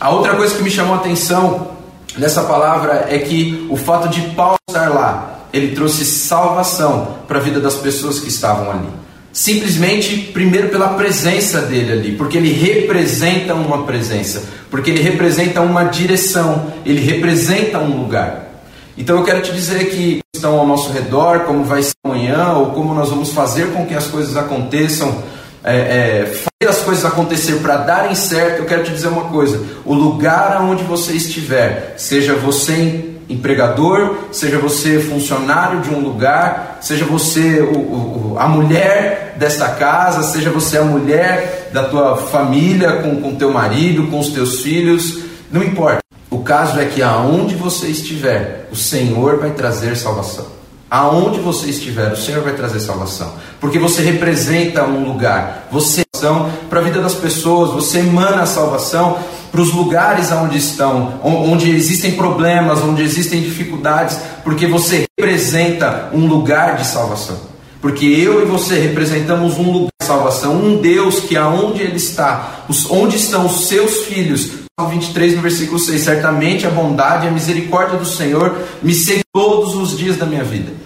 A 0.00 0.08
outra 0.08 0.34
coisa 0.36 0.54
que 0.56 0.62
me 0.62 0.70
chamou 0.70 0.94
a 0.94 1.00
atenção 1.00 1.72
nessa 2.16 2.44
palavra 2.44 3.08
é 3.10 3.18
que 3.18 3.66
o 3.68 3.76
fato 3.76 4.08
de 4.08 4.22
Paulo 4.30 4.56
estar 4.66 4.88
lá, 4.88 5.46
ele 5.52 5.74
trouxe 5.74 6.02
salvação 6.06 7.18
para 7.28 7.38
a 7.38 7.42
vida 7.42 7.60
das 7.60 7.74
pessoas 7.74 8.20
que 8.20 8.30
estavam 8.30 8.70
ali. 8.70 8.88
Simplesmente, 9.32 10.30
primeiro, 10.32 10.68
pela 10.68 10.90
presença 10.90 11.62
dele 11.62 11.92
ali, 11.92 12.12
porque 12.12 12.36
ele 12.36 12.52
representa 12.52 13.54
uma 13.54 13.84
presença, 13.84 14.44
porque 14.70 14.90
ele 14.90 15.00
representa 15.00 15.62
uma 15.62 15.84
direção, 15.84 16.70
ele 16.84 17.00
representa 17.00 17.78
um 17.78 17.96
lugar. 17.96 18.50
Então 18.96 19.16
eu 19.16 19.24
quero 19.24 19.40
te 19.40 19.50
dizer 19.50 19.86
que 19.86 20.20
estão 20.34 20.58
ao 20.58 20.66
nosso 20.66 20.92
redor, 20.92 21.40
como 21.40 21.64
vai 21.64 21.82
ser 21.82 21.94
amanhã, 22.04 22.52
ou 22.52 22.72
como 22.72 22.92
nós 22.92 23.08
vamos 23.08 23.30
fazer 23.30 23.72
com 23.72 23.86
que 23.86 23.94
as 23.94 24.06
coisas 24.06 24.36
aconteçam, 24.36 25.22
é, 25.64 25.76
é, 25.76 26.26
fazer 26.26 26.70
as 26.70 26.82
coisas 26.84 27.04
acontecer 27.04 27.54
para 27.60 27.78
darem 27.78 28.14
certo, 28.14 28.58
eu 28.58 28.66
quero 28.66 28.84
te 28.84 28.90
dizer 28.90 29.08
uma 29.08 29.30
coisa: 29.30 29.64
o 29.86 29.94
lugar 29.94 30.56
aonde 30.58 30.84
você 30.84 31.12
estiver, 31.12 31.94
seja 31.96 32.34
você 32.34 33.11
empregador, 33.28 34.16
seja 34.30 34.58
você 34.58 35.00
funcionário 35.00 35.80
de 35.80 35.90
um 35.90 36.00
lugar, 36.00 36.78
seja 36.80 37.04
você 37.04 37.60
o, 37.60 37.78
o, 37.78 38.36
a 38.38 38.46
mulher 38.48 39.36
desta 39.38 39.68
casa, 39.70 40.22
seja 40.22 40.50
você 40.50 40.78
a 40.78 40.84
mulher 40.84 41.70
da 41.72 41.84
tua 41.84 42.16
família, 42.16 43.02
com 43.02 43.28
o 43.28 43.36
teu 43.36 43.50
marido, 43.50 44.08
com 44.08 44.20
os 44.20 44.28
teus 44.28 44.60
filhos, 44.62 45.20
não 45.50 45.62
importa. 45.62 46.02
O 46.30 46.38
caso 46.38 46.80
é 46.80 46.86
que 46.86 47.02
aonde 47.02 47.54
você 47.54 47.88
estiver, 47.88 48.68
o 48.72 48.76
Senhor 48.76 49.38
vai 49.38 49.50
trazer 49.50 49.96
salvação. 49.96 50.46
Aonde 50.90 51.40
você 51.40 51.70
estiver, 51.70 52.12
o 52.12 52.16
Senhor 52.16 52.42
vai 52.42 52.54
trazer 52.54 52.80
salvação. 52.80 53.32
Porque 53.60 53.78
você 53.78 54.02
representa 54.02 54.84
um 54.84 55.04
lugar. 55.04 55.68
Você 55.70 56.02
são 56.22 56.48
para 56.70 56.78
a 56.78 56.82
vida 56.82 57.00
das 57.00 57.16
pessoas, 57.16 57.72
você 57.72 57.98
emana 57.98 58.42
a 58.42 58.46
salvação 58.46 59.18
para 59.50 59.60
os 59.60 59.72
lugares 59.72 60.30
onde 60.30 60.56
estão, 60.56 61.20
onde 61.22 61.68
existem 61.70 62.12
problemas, 62.12 62.80
onde 62.80 63.02
existem 63.02 63.42
dificuldades, 63.42 64.18
porque 64.44 64.66
você 64.66 65.04
representa 65.18 66.10
um 66.12 66.26
lugar 66.26 66.76
de 66.76 66.86
salvação. 66.86 67.36
Porque 67.80 68.06
eu 68.06 68.40
e 68.40 68.44
você 68.44 68.78
representamos 68.78 69.58
um 69.58 69.70
lugar 69.72 69.90
de 70.00 70.06
salvação, 70.06 70.54
um 70.54 70.80
Deus 70.80 71.18
que 71.18 71.36
aonde 71.36 71.82
ele 71.82 71.96
está, 71.96 72.64
onde 72.88 73.16
estão 73.16 73.44
os 73.44 73.66
seus 73.66 74.04
filhos, 74.04 74.62
23, 74.80 75.36
no 75.36 75.42
versículo 75.42 75.78
6: 75.78 76.00
Certamente 76.00 76.66
a 76.66 76.70
bondade 76.70 77.26
e 77.26 77.28
a 77.28 77.32
misericórdia 77.32 77.98
do 77.98 78.06
Senhor 78.06 78.56
me 78.82 78.94
seguem 78.94 79.22
todos 79.32 79.74
os 79.74 79.98
dias 79.98 80.16
da 80.16 80.24
minha 80.24 80.44
vida. 80.44 80.81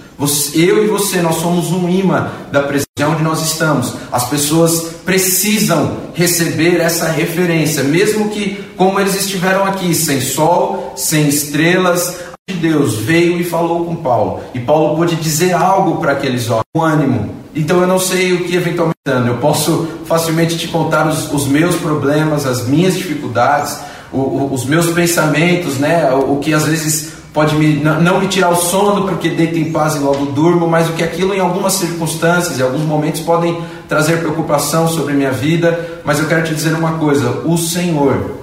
Eu 0.55 0.85
e 0.85 0.87
você, 0.87 1.21
nós 1.21 1.37
somos 1.37 1.71
um 1.73 1.89
imã 1.89 2.29
da 2.51 2.63
presença 2.63 2.87
onde 3.07 3.23
nós 3.23 3.43
estamos. 3.43 3.93
As 4.11 4.29
pessoas 4.29 4.95
precisam 5.05 5.99
receber 6.15 6.81
essa 6.81 7.09
referência, 7.11 7.83
mesmo 7.83 8.31
que, 8.31 8.65
como 8.77 8.99
eles 8.99 9.15
estiveram 9.15 9.65
aqui, 9.65 9.95
sem 9.95 10.21
sol, 10.21 10.95
sem 10.97 11.29
estrelas, 11.29 12.19
de 12.49 12.55
Deus 12.55 12.95
veio 12.95 13.41
e 13.41 13.45
falou 13.45 13.85
com 13.85 13.97
Paulo. 13.97 14.41
E 14.55 14.61
Paulo 14.61 14.97
pôde 14.97 15.17
dizer 15.17 15.53
algo 15.53 16.01
para 16.01 16.13
aqueles 16.13 16.49
homens, 16.49 16.65
um 16.77 16.81
ânimo. 16.81 17.35
Então 17.55 17.81
eu 17.81 17.87
não 17.89 17.99
sei 17.99 18.35
o 18.35 18.45
que 18.45 18.55
eventualmente 18.55 18.97
eu 19.27 19.39
posso 19.39 19.89
facilmente 20.05 20.57
te 20.57 20.69
contar 20.69 21.09
os, 21.09 21.33
os 21.33 21.49
meus 21.49 21.75
problemas, 21.75 22.47
as 22.47 22.67
minhas 22.67 22.95
dificuldades, 22.95 23.79
o, 24.13 24.19
o, 24.19 24.55
os 24.55 24.65
meus 24.65 24.91
pensamentos, 24.91 25.77
né? 25.79 26.13
O, 26.13 26.35
o, 26.35 26.39
que 26.39 26.55
às 26.55 26.67
vezes 26.67 27.13
pode 27.37 27.55
me, 27.55 27.77
não 27.77 28.19
me 28.19 28.29
tirar 28.29 28.49
o 28.49 28.57
sono 28.57 29.07
porque 29.07 29.29
deito 29.29 29.59
em 29.59 29.71
paz 29.71 29.95
e 29.95 29.99
logo 29.99 30.25
durmo, 30.33 30.67
mas 30.67 30.89
o 30.89 30.95
que 30.95 31.05
aquilo 31.05 31.35
em 31.35 31.39
algumas 31.39 31.75
circunstâncias, 31.75 32.59
em 32.59 32.63
alguns 32.63 32.83
momentos 32.83 33.21
podem 33.21 33.61
trazer 33.87 34.21
preocupação 34.21 34.89
sobre 34.89 35.13
minha 35.13 35.31
vida. 35.31 36.01
Mas 36.03 36.19
eu 36.19 36.27
quero 36.27 36.45
te 36.45 36.55
dizer 36.55 36.73
uma 36.73 36.93
coisa: 36.93 37.43
o 37.45 37.59
Senhor 37.59 38.37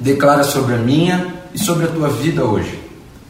declara 0.00 0.42
sobre 0.42 0.74
a 0.74 0.78
minha 0.78 1.32
e 1.54 1.58
sobre 1.58 1.84
a 1.84 1.88
tua 1.88 2.08
vida 2.08 2.44
hoje 2.44 2.80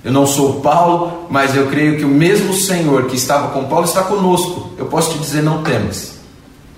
eu 0.03 0.13
não 0.13 0.27
sou 0.27 0.61
Paulo, 0.61 1.27
mas 1.29 1.55
eu 1.55 1.67
creio 1.67 1.99
que 1.99 2.05
o 2.05 2.09
mesmo 2.09 2.55
Senhor 2.55 3.05
que 3.05 3.17
estava 3.17 3.49
com 3.49 3.65
Paulo 3.65 3.85
está 3.85 4.03
conosco. 4.03 4.71
Eu 4.79 4.87
posso 4.87 5.13
te 5.13 5.19
dizer: 5.19 5.43
não 5.43 5.63
temas, 5.63 6.15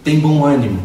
tem 0.02 0.18
bom 0.18 0.44
ânimo, 0.44 0.82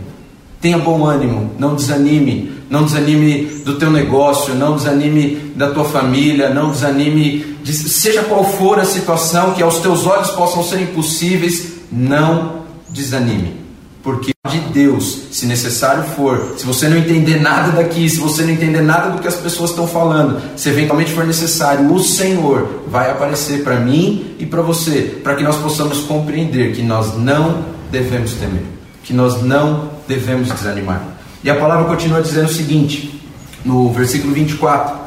tenha 0.61 0.77
bom 0.77 1.05
ânimo, 1.05 1.51
não 1.59 1.75
desanime, 1.75 2.51
não 2.69 2.83
desanime 2.83 3.45
do 3.63 3.77
teu 3.77 3.91
negócio, 3.91 4.53
não 4.55 4.75
desanime 4.75 5.53
da 5.55 5.69
tua 5.69 5.85
família, 5.85 6.49
não 6.49 6.71
desanime, 6.71 7.57
de, 7.63 7.73
seja 7.73 8.23
qual 8.23 8.43
for 8.43 8.79
a 8.79 8.85
situação 8.85 9.53
que 9.53 9.63
aos 9.63 9.79
teus 9.79 10.05
olhos 10.05 10.31
possam 10.31 10.63
ser 10.63 10.81
impossíveis, 10.81 11.73
não 11.91 12.63
desanime. 12.89 13.67
Porque 14.03 14.31
de 14.49 14.59
Deus, 14.59 15.23
se 15.31 15.45
necessário 15.45 16.03
for, 16.15 16.53
se 16.57 16.65
você 16.65 16.87
não 16.87 16.97
entender 16.97 17.41
nada 17.41 17.73
daqui, 17.73 18.09
se 18.09 18.19
você 18.19 18.43
não 18.43 18.51
entender 18.51 18.81
nada 18.81 19.09
do 19.09 19.21
que 19.21 19.27
as 19.27 19.35
pessoas 19.35 19.71
estão 19.71 19.85
falando, 19.85 20.41
se 20.55 20.69
eventualmente 20.69 21.11
for 21.11 21.25
necessário, 21.25 21.91
o 21.93 21.99
Senhor 21.99 22.83
vai 22.87 23.11
aparecer 23.11 23.63
para 23.63 23.79
mim 23.79 24.35
e 24.39 24.45
para 24.45 24.61
você, 24.61 25.19
para 25.21 25.35
que 25.35 25.43
nós 25.43 25.57
possamos 25.57 25.99
compreender 25.99 26.73
que 26.73 26.81
nós 26.81 27.17
não 27.17 27.65
devemos 27.91 28.33
temer, 28.33 28.63
que 29.03 29.13
nós 29.13 29.41
não 29.41 29.96
devemos 30.07 30.49
desanimar. 30.51 31.01
E 31.43 31.49
a 31.49 31.55
palavra 31.55 31.85
continua 31.85 32.21
dizendo 32.21 32.47
o 32.47 32.53
seguinte, 32.53 33.21
no 33.63 33.91
versículo 33.91 34.33
24: 34.33 34.97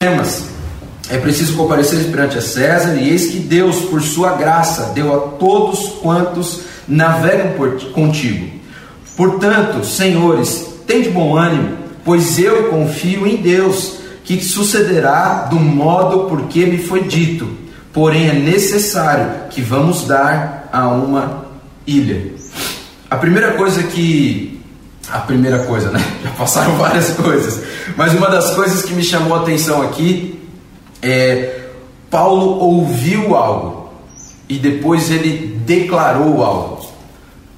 Temas, 0.00 0.48
é 1.10 1.18
preciso 1.18 1.56
comparecer 1.56 2.10
perante 2.10 2.38
a 2.38 2.42
César, 2.42 2.94
e 2.96 3.10
eis 3.10 3.26
que 3.26 3.38
Deus, 3.38 3.76
por 3.86 4.02
sua 4.02 4.32
graça, 4.32 4.92
deu 4.94 5.14
a 5.14 5.18
todos 5.38 5.94
quantos 6.00 6.62
navegam 6.88 7.52
por, 7.52 7.80
contigo. 7.92 8.60
Portanto, 9.16 9.84
senhores, 9.84 10.74
de 10.86 11.10
bom 11.10 11.36
ânimo, 11.36 11.76
pois 12.04 12.38
eu 12.38 12.68
confio 12.70 13.26
em 13.26 13.36
Deus, 13.36 13.98
que 14.24 14.42
sucederá 14.42 15.46
do 15.50 15.56
modo 15.56 16.28
por 16.28 16.42
que 16.48 16.64
me 16.66 16.78
foi 16.78 17.02
dito. 17.04 17.48
Porém, 17.92 18.28
é 18.28 18.32
necessário 18.32 19.48
que 19.50 19.60
vamos 19.60 20.06
dar 20.06 20.68
a 20.72 20.88
uma 20.88 21.46
ilha. 21.86 22.32
A 23.14 23.16
primeira 23.16 23.52
coisa 23.52 23.80
que. 23.84 24.60
A 25.08 25.20
primeira 25.20 25.60
coisa, 25.60 25.88
né? 25.92 26.04
Já 26.24 26.30
passaram 26.30 26.76
várias 26.76 27.10
coisas. 27.10 27.62
Mas 27.96 28.12
uma 28.12 28.28
das 28.28 28.54
coisas 28.54 28.82
que 28.82 28.92
me 28.92 29.04
chamou 29.04 29.36
a 29.36 29.42
atenção 29.42 29.82
aqui 29.82 30.40
é. 31.00 31.60
Paulo 32.10 32.58
ouviu 32.60 33.34
algo 33.34 33.92
e 34.48 34.56
depois 34.56 35.10
ele 35.10 35.60
declarou 35.64 36.44
algo. 36.44 36.86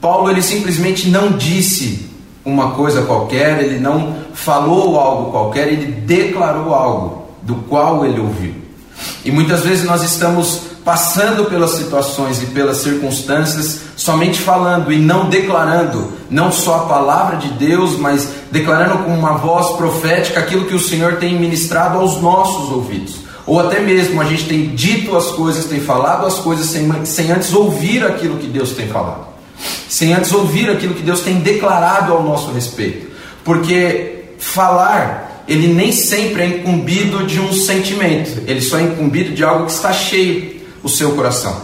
Paulo 0.01 0.31
ele 0.31 0.41
simplesmente 0.41 1.09
não 1.09 1.33
disse 1.33 2.09
uma 2.43 2.71
coisa 2.71 3.03
qualquer, 3.03 3.63
ele 3.63 3.79
não 3.79 4.17
falou 4.33 4.99
algo 4.99 5.31
qualquer, 5.31 5.69
ele 5.69 5.93
declarou 5.93 6.75
algo 6.75 7.27
do 7.43 7.57
qual 7.69 8.07
ele 8.07 8.19
ouviu. 8.21 8.55
E 9.25 9.31
muitas 9.31 9.63
vezes 9.63 9.85
nós 9.85 10.03
estamos 10.03 10.63
passando 10.87 11.47
pelas 11.47 11.73
situações 11.73 12.41
e 12.41 12.47
pelas 12.47 12.79
circunstâncias 12.79 13.81
somente 13.97 14.39
falando 14.39 14.93
e 14.93 14.99
não 14.99 15.29
declarando, 15.29 16.13
não 16.31 16.53
só 16.53 16.77
a 16.77 16.87
palavra 16.87 17.39
de 17.39 17.49
Deus, 17.49 17.99
mas 17.99 18.29
declarando 18.53 19.03
com 19.03 19.13
uma 19.13 19.33
voz 19.33 19.77
profética 19.77 20.39
aquilo 20.39 20.67
que 20.67 20.77
o 20.77 20.81
Senhor 20.81 21.17
tem 21.17 21.39
ministrado 21.39 21.99
aos 21.99 22.23
nossos 22.23 22.71
ouvidos. 22.71 23.17
Ou 23.45 23.59
até 23.59 23.81
mesmo 23.81 24.21
a 24.23 24.25
gente 24.25 24.45
tem 24.45 24.69
dito 24.77 25.17
as 25.17 25.27
coisas, 25.33 25.65
tem 25.65 25.81
falado 25.81 26.25
as 26.25 26.37
coisas 26.37 26.67
sem, 26.67 27.05
sem 27.05 27.33
antes 27.33 27.53
ouvir 27.53 28.05
aquilo 28.05 28.39
que 28.39 28.47
Deus 28.47 28.71
tem 28.71 28.87
falado 28.87 29.27
sem 29.89 30.13
antes 30.13 30.33
ouvir 30.33 30.69
aquilo 30.69 30.95
que 30.95 31.03
Deus 31.03 31.21
tem 31.21 31.37
declarado 31.41 32.13
ao 32.13 32.23
nosso 32.23 32.51
respeito. 32.53 33.07
Porque 33.45 34.25
falar 34.39 35.45
ele 35.49 35.69
nem 35.69 35.93
sempre 35.93 36.43
é 36.43 36.47
incumbido 36.47 37.25
de 37.25 37.39
um 37.39 37.53
sentimento, 37.53 38.43
ele 38.49 38.61
só 38.61 38.79
é 38.79 38.83
incumbido 38.83 39.33
de 39.33 39.45
algo 39.45 39.67
que 39.67 39.73
está 39.73 39.93
cheio 39.93 40.56
o 40.87 40.89
seu 40.89 41.17
coração. 41.17 41.57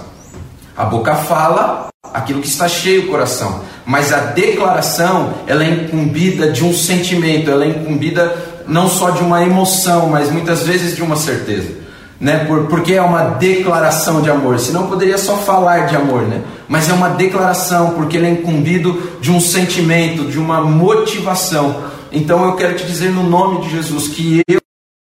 A 0.77 0.85
boca 0.85 1.15
fala 1.15 1.87
aquilo 2.13 2.41
que 2.41 2.49
está 2.49 2.69
cheio 2.69 3.05
o 3.05 3.09
coração, 3.09 3.61
mas 3.87 4.13
a 4.13 4.19
declaração 4.19 5.35
ela 5.47 5.65
é 5.65 5.71
incumbida 5.71 6.51
de 6.51 6.65
um 6.65 6.75
sentimento, 6.75 7.49
ela 7.49 7.65
é 7.65 7.69
incumbida 7.69 8.37
não 8.67 8.89
só 8.89 9.11
de 9.11 9.23
uma 9.23 9.41
emoção, 9.43 10.09
mas 10.09 10.29
muitas 10.31 10.65
vezes 10.65 10.97
de 10.97 11.03
uma 11.03 11.15
certeza. 11.15 11.83
Né? 12.21 12.45
Por, 12.45 12.67
porque 12.67 12.95
é 12.95 13.03
uma 13.03 13.23
declaração 13.23 14.23
de 14.23 14.31
amor, 14.31 14.59
senão 14.59 14.89
poderia 14.89 15.19
só 15.19 15.37
falar 15.37 15.87
de 15.87 15.95
amor, 15.95 16.23
né? 16.23 16.43
mas 16.69 16.89
é 16.89 16.93
uma 16.93 17.11
declaração, 17.11 17.91
porque 17.91 18.17
ele 18.17 18.27
é 18.27 18.31
incumbido 18.31 19.19
de 19.21 19.31
um 19.31 19.41
sentimento, 19.41 20.25
de 20.25 20.39
uma 20.39 20.61
motivação. 20.61 21.85
Então 22.11 22.45
eu 22.45 22.57
quero 22.57 22.75
te 22.75 22.85
dizer 22.85 23.11
no 23.11 23.23
nome 23.23 23.61
de 23.61 23.71
Jesus 23.71 24.09
que 24.09 24.43
eu, 24.49 24.61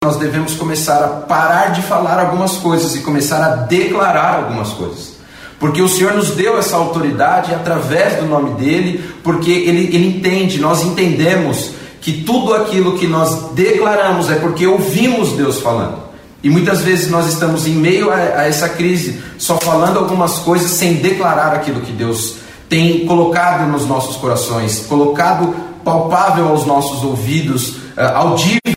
nós 0.07 0.17
devemos 0.19 0.55
começar 0.55 1.03
a 1.03 1.09
parar 1.09 1.73
de 1.73 1.83
falar 1.83 2.21
algumas 2.21 2.53
coisas 2.59 2.95
e 2.95 3.01
começar 3.01 3.43
a 3.43 3.57
declarar 3.57 4.37
algumas 4.37 4.69
coisas. 4.69 5.17
Porque 5.59 5.83
o 5.83 5.89
Senhor 5.89 6.15
nos 6.15 6.31
deu 6.31 6.57
essa 6.57 6.77
autoridade 6.77 7.53
através 7.53 8.21
do 8.21 8.27
nome 8.27 8.55
dele, 8.55 9.05
porque 9.25 9.51
ele, 9.51 9.87
ele 9.93 10.07
entende, 10.07 10.61
nós 10.61 10.85
entendemos 10.85 11.73
que 12.01 12.23
tudo 12.23 12.55
aquilo 12.55 12.97
que 12.97 13.09
nós 13.09 13.51
declaramos 13.53 14.31
é 14.31 14.37
porque 14.37 14.65
ouvimos 14.65 15.33
Deus 15.33 15.59
falando. 15.59 15.99
E 16.41 16.49
muitas 16.49 16.83
vezes 16.83 17.11
nós 17.11 17.27
estamos 17.27 17.67
em 17.67 17.73
meio 17.73 18.09
a, 18.13 18.15
a 18.15 18.47
essa 18.47 18.69
crise, 18.69 19.21
só 19.39 19.59
falando 19.59 19.99
algumas 19.99 20.39
coisas 20.39 20.71
sem 20.71 20.95
declarar 20.95 21.53
aquilo 21.53 21.81
que 21.81 21.91
Deus 21.91 22.37
tem 22.69 23.05
colocado 23.07 23.69
nos 23.69 23.85
nossos 23.89 24.15
corações, 24.17 24.87
colocado 24.89 25.53
palpável 25.83 26.49
aos 26.49 26.65
nossos 26.65 27.03
ouvidos, 27.03 27.71
uh, 27.97 28.15
audível, 28.15 28.76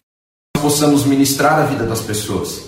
possamos 0.60 1.06
ministrar 1.06 1.60
a 1.60 1.66
vida 1.66 1.86
das 1.86 2.02
pessoas. 2.02 2.66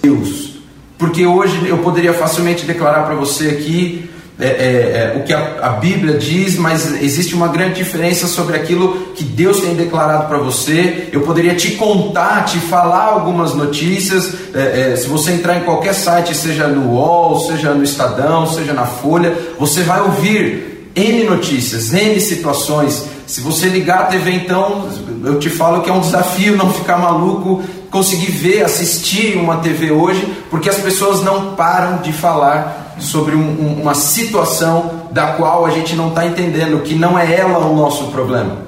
Deus, 0.00 0.58
porque 0.98 1.26
hoje 1.26 1.68
eu 1.68 1.78
poderia 1.78 2.14
facilmente 2.14 2.64
declarar 2.64 3.04
para 3.04 3.14
você 3.14 3.48
aqui 3.48 4.08
é, 4.40 4.46
é, 4.46 4.48
é, 4.48 5.18
o 5.18 5.22
que 5.22 5.34
a, 5.34 5.58
a, 5.60 5.68
Bíblia 5.72 6.16
diz, 6.16 6.56
mas 6.56 7.02
existe 7.02 7.34
uma 7.34 7.48
grande 7.48 7.74
diferença 7.74 8.26
sobre 8.26 8.56
aquilo 8.56 9.12
que 9.14 9.22
Deus 9.22 9.60
tem 9.60 9.74
declarado 9.74 10.28
para 10.28 10.38
você. 10.38 11.08
Eu 11.12 11.20
poderia 11.20 11.54
te 11.54 11.72
contar, 11.72 12.46
te 12.46 12.58
falar 12.58 13.04
algumas 13.04 13.54
notícias. 13.54 14.32
É, 14.54 14.92
é, 14.92 14.96
se 14.96 15.08
você 15.08 15.32
entrar 15.32 15.58
em 15.58 15.64
qualquer 15.64 15.92
site, 15.92 16.34
seja 16.34 16.66
no 16.68 16.92
UOL, 16.92 17.38
seja 17.40 17.74
no 17.74 17.84
Estadão, 17.84 18.46
seja 18.46 18.72
na 18.72 18.86
Folha, 18.86 19.36
você 19.58 19.82
vai 19.82 20.00
ouvir 20.00 20.90
N 20.96 21.24
notícias, 21.24 21.92
N 21.92 22.18
situações. 22.18 23.04
Se 23.26 23.42
você 23.42 23.66
ligar 23.68 24.00
a 24.00 24.04
TV, 24.06 24.32
então, 24.32 24.88
eu 25.24 25.38
te 25.38 25.50
falo 25.50 25.82
que 25.82 25.90
é 25.90 25.92
um 25.92 26.00
desafio 26.00 26.56
não 26.56 26.72
ficar 26.72 26.98
maluco, 26.98 27.62
conseguir 27.90 28.30
ver, 28.30 28.62
assistir 28.62 29.36
uma 29.36 29.58
TV 29.58 29.90
hoje, 29.90 30.26
porque 30.50 30.68
as 30.68 30.78
pessoas 30.78 31.22
não 31.22 31.54
param 31.54 31.98
de 31.98 32.12
falar 32.12 32.94
sobre 32.98 33.34
um, 33.34 33.80
uma 33.80 33.94
situação 33.94 35.08
da 35.10 35.32
qual 35.32 35.66
a 35.66 35.70
gente 35.70 35.94
não 35.96 36.08
está 36.08 36.26
entendendo, 36.26 36.82
que 36.82 36.94
não 36.94 37.18
é 37.18 37.34
ela 37.34 37.58
o 37.58 37.76
nosso 37.76 38.08
problema. 38.08 38.58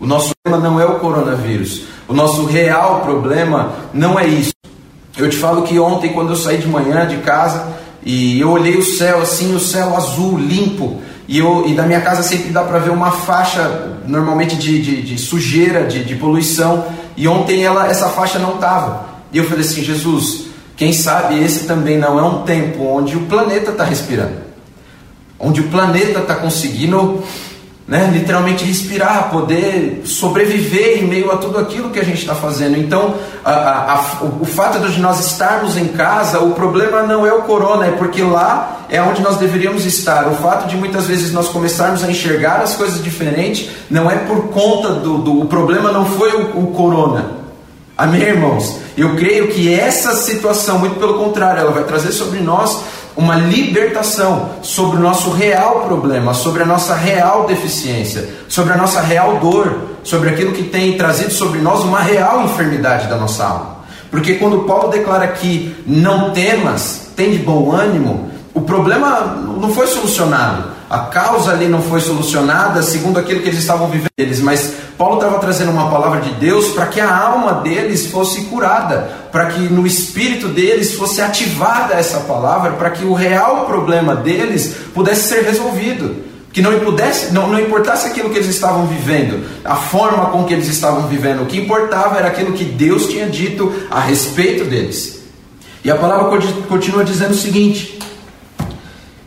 O 0.00 0.06
nosso 0.06 0.32
problema 0.42 0.68
não 0.68 0.80
é 0.80 0.84
o 0.84 0.98
coronavírus. 0.98 1.82
O 2.08 2.12
nosso 2.12 2.44
real 2.44 3.00
problema 3.00 3.72
não 3.92 4.18
é 4.18 4.26
isso. 4.26 4.52
Eu 5.16 5.30
te 5.30 5.36
falo 5.36 5.62
que 5.62 5.78
ontem, 5.78 6.12
quando 6.12 6.30
eu 6.30 6.36
saí 6.36 6.58
de 6.58 6.66
manhã 6.66 7.06
de 7.06 7.18
casa 7.18 7.68
e 8.04 8.40
eu 8.40 8.50
olhei 8.50 8.76
o 8.76 8.82
céu 8.82 9.22
assim, 9.22 9.54
o 9.54 9.60
céu 9.60 9.96
azul, 9.96 10.36
limpo, 10.36 11.00
e, 11.26 11.38
eu, 11.38 11.64
e 11.66 11.74
da 11.74 11.84
minha 11.84 12.00
casa 12.00 12.22
sempre 12.22 12.50
dá 12.50 12.62
para 12.62 12.78
ver 12.78 12.90
uma 12.90 13.10
faixa, 13.10 13.98
normalmente 14.06 14.56
de, 14.56 14.80
de, 14.82 15.02
de 15.02 15.18
sujeira, 15.18 15.84
de, 15.84 16.04
de 16.04 16.14
poluição, 16.16 16.84
e 17.16 17.26
ontem 17.26 17.64
ela, 17.64 17.88
essa 17.88 18.08
faixa 18.08 18.38
não 18.38 18.54
estava. 18.54 19.06
E 19.32 19.38
eu 19.38 19.44
falei 19.44 19.64
assim: 19.64 19.82
Jesus, 19.82 20.46
quem 20.76 20.92
sabe 20.92 21.42
esse 21.42 21.66
também 21.66 21.98
não 21.98 22.18
é 22.18 22.22
um 22.22 22.42
tempo 22.42 22.84
onde 22.84 23.16
o 23.16 23.22
planeta 23.22 23.70
está 23.70 23.84
respirando, 23.84 24.36
onde 25.38 25.60
o 25.60 25.68
planeta 25.68 26.20
está 26.20 26.34
conseguindo 26.34 27.22
né, 27.86 28.10
literalmente 28.10 28.64
respirar, 28.64 29.30
poder 29.30 30.02
sobreviver 30.06 31.02
em 31.02 31.06
meio 31.06 31.30
a 31.30 31.36
tudo 31.36 31.58
aquilo 31.58 31.90
que 31.90 32.00
a 32.00 32.04
gente 32.04 32.18
está 32.18 32.34
fazendo. 32.34 32.78
Então, 32.78 33.14
a, 33.44 33.50
a, 33.50 33.94
a, 33.94 34.24
o 34.40 34.46
fato 34.46 34.78
de 34.78 35.00
nós 35.00 35.20
estarmos 35.20 35.76
em 35.76 35.88
casa, 35.88 36.40
o 36.40 36.52
problema 36.52 37.02
não 37.02 37.26
é 37.26 37.32
o 37.32 37.42
corona, 37.42 37.86
é 37.86 37.90
porque 37.90 38.22
lá 38.22 38.86
é 38.88 39.02
onde 39.02 39.20
nós 39.20 39.36
deveríamos 39.36 39.84
estar. 39.84 40.28
O 40.28 40.36
fato 40.36 40.66
de 40.66 40.76
muitas 40.76 41.06
vezes 41.06 41.30
nós 41.32 41.48
começarmos 41.48 42.02
a 42.02 42.10
enxergar 42.10 42.62
as 42.62 42.74
coisas 42.74 43.04
diferentes 43.04 43.68
não 43.90 44.10
é 44.10 44.16
por 44.16 44.48
conta 44.48 44.94
do. 44.94 45.18
do 45.18 45.42
o 45.42 45.46
problema 45.46 45.92
não 45.92 46.06
foi 46.06 46.32
o, 46.32 46.58
o 46.60 46.66
corona. 46.68 47.44
Amém, 47.96 48.22
irmãos? 48.22 48.76
Eu 48.96 49.14
creio 49.14 49.48
que 49.48 49.72
essa 49.72 50.16
situação, 50.16 50.78
muito 50.78 50.98
pelo 50.98 51.14
contrário, 51.14 51.60
ela 51.60 51.70
vai 51.70 51.84
trazer 51.84 52.12
sobre 52.12 52.40
nós 52.40 52.82
uma 53.16 53.36
libertação 53.36 54.50
sobre 54.62 54.96
o 54.96 55.00
nosso 55.00 55.30
real 55.30 55.82
problema, 55.82 56.34
sobre 56.34 56.62
a 56.62 56.66
nossa 56.66 56.94
real 56.94 57.46
deficiência, 57.46 58.28
sobre 58.48 58.72
a 58.72 58.76
nossa 58.76 59.00
real 59.00 59.38
dor, 59.38 59.72
sobre 60.02 60.30
aquilo 60.30 60.52
que 60.52 60.64
tem 60.64 60.96
trazido 60.96 61.32
sobre 61.32 61.60
nós 61.60 61.80
uma 61.84 62.00
real 62.00 62.42
enfermidade 62.44 63.08
da 63.08 63.16
nossa 63.16 63.44
alma. 63.44 63.74
Porque 64.10 64.34
quando 64.34 64.64
Paulo 64.64 64.90
declara 64.90 65.28
que 65.28 65.74
não 65.86 66.30
temas, 66.30 67.08
tem 67.16 67.32
de 67.32 67.38
bom 67.38 67.72
ânimo, 67.72 68.30
o 68.52 68.60
problema 68.60 69.36
não 69.60 69.72
foi 69.72 69.86
solucionado. 69.86 70.68
A 70.88 70.98
causa 70.98 71.52
ali 71.52 71.66
não 71.66 71.82
foi 71.82 72.00
solucionada 72.00 72.82
segundo 72.82 73.18
aquilo 73.18 73.40
que 73.40 73.48
eles 73.48 73.60
estavam 73.60 73.88
vivendo, 73.88 74.10
eles, 74.18 74.40
mas 74.40 74.74
Paulo 74.98 75.16
estava 75.16 75.38
trazendo 75.38 75.70
uma 75.70 75.90
palavra 75.90 76.20
de 76.20 76.30
Deus 76.34 76.68
para 76.68 76.86
que 76.86 77.00
a 77.00 77.16
alma 77.16 77.54
deles 77.54 78.06
fosse 78.06 78.42
curada, 78.42 79.10
para 79.32 79.46
que 79.46 79.60
no 79.60 79.86
espírito 79.86 80.48
deles 80.48 80.94
fosse 80.94 81.20
ativada 81.20 81.94
essa 81.94 82.20
palavra, 82.20 82.72
para 82.72 82.90
que 82.90 83.04
o 83.04 83.14
real 83.14 83.64
problema 83.64 84.14
deles 84.14 84.74
pudesse 84.94 85.28
ser 85.28 85.42
resolvido. 85.42 86.34
Que 86.52 86.62
não, 86.62 86.78
pudesse, 86.78 87.32
não, 87.32 87.48
não 87.48 87.58
importasse 87.58 88.06
aquilo 88.06 88.30
que 88.30 88.38
eles 88.38 88.48
estavam 88.48 88.86
vivendo, 88.86 89.44
a 89.64 89.74
forma 89.74 90.26
com 90.26 90.44
que 90.44 90.54
eles 90.54 90.68
estavam 90.68 91.08
vivendo, 91.08 91.42
o 91.42 91.46
que 91.46 91.58
importava 91.58 92.16
era 92.16 92.28
aquilo 92.28 92.52
que 92.52 92.64
Deus 92.64 93.08
tinha 93.08 93.26
dito 93.26 93.72
a 93.90 93.98
respeito 93.98 94.64
deles. 94.64 95.18
E 95.82 95.90
a 95.90 95.96
palavra 95.96 96.38
continua 96.68 97.04
dizendo 97.04 97.32
o 97.32 97.36
seguinte: 97.36 97.98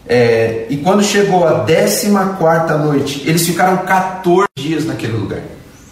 é, 0.09 0.65
e 0.69 0.77
quando 0.77 1.03
chegou 1.03 1.47
a 1.47 1.65
14 1.65 2.09
quarta 2.37 2.77
noite, 2.77 3.23
eles 3.25 3.45
ficaram 3.45 3.77
14 3.77 4.47
dias 4.57 4.85
naquele 4.85 5.13
lugar. 5.13 5.41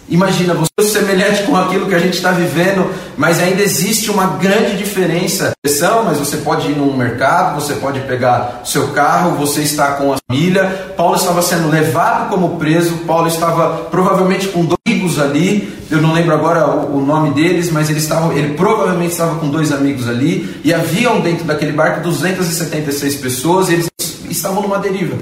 Imagina, 0.08 0.54
você 0.54 0.70
é 0.80 0.84
semelhante 0.84 1.44
com 1.44 1.56
aquilo 1.58 1.88
que 1.88 1.96
a 1.96 2.00
gente 2.00 2.14
está 2.14 2.32
vivendo, 2.32 2.92
mas 3.18 3.40
ainda 3.40 3.64
existe 3.64 4.12
uma 4.12 4.38
grande 4.38 4.78
diferença. 4.78 5.54
Mas 6.06 6.20
você 6.20 6.38
pode 6.38 6.70
ir 6.70 6.76
num 6.76 6.96
mercado, 6.96 7.60
você 7.60 7.74
pode 7.74 8.00
pegar 8.02 8.62
seu 8.64 8.90
carro, 8.90 9.36
você 9.36 9.62
está 9.62 9.94
com 9.94 10.14
a 10.14 10.18
família. 10.30 10.94
Paulo 10.96 11.16
estava 11.16 11.42
sendo 11.42 11.70
levado 11.70 12.30
como 12.30 12.60
preso, 12.60 12.98
Paulo 13.08 13.28
estava 13.28 13.86
provavelmente 13.90 14.48
com 14.50 14.64
dois 14.64 14.76
amigos 14.88 15.20
ali, 15.20 15.74
eu 15.90 16.02
não 16.02 16.14
lembro 16.14 16.34
agora 16.34 16.68
o, 16.68 17.02
nome 17.02 17.32
deles, 17.32 17.72
mas 17.72 17.90
ele, 17.90 18.00
estava, 18.00 18.34
ele 18.34 18.54
provavelmente 18.54 19.12
estava 19.12 19.36
com 19.36 19.50
dois 19.50 19.72
amigos 19.72 20.08
ali, 20.08 20.60
e 20.64 20.74
haviam 20.74 21.20
dentro 21.22 21.46
daquele 21.46 21.72
barco 21.72 22.02
276 22.02 23.16
pessoas, 23.16 23.70
e 23.70 23.74
eles 23.74 23.88
estavam 24.36 24.62
numa 24.62 24.80
deriva. 24.80 25.18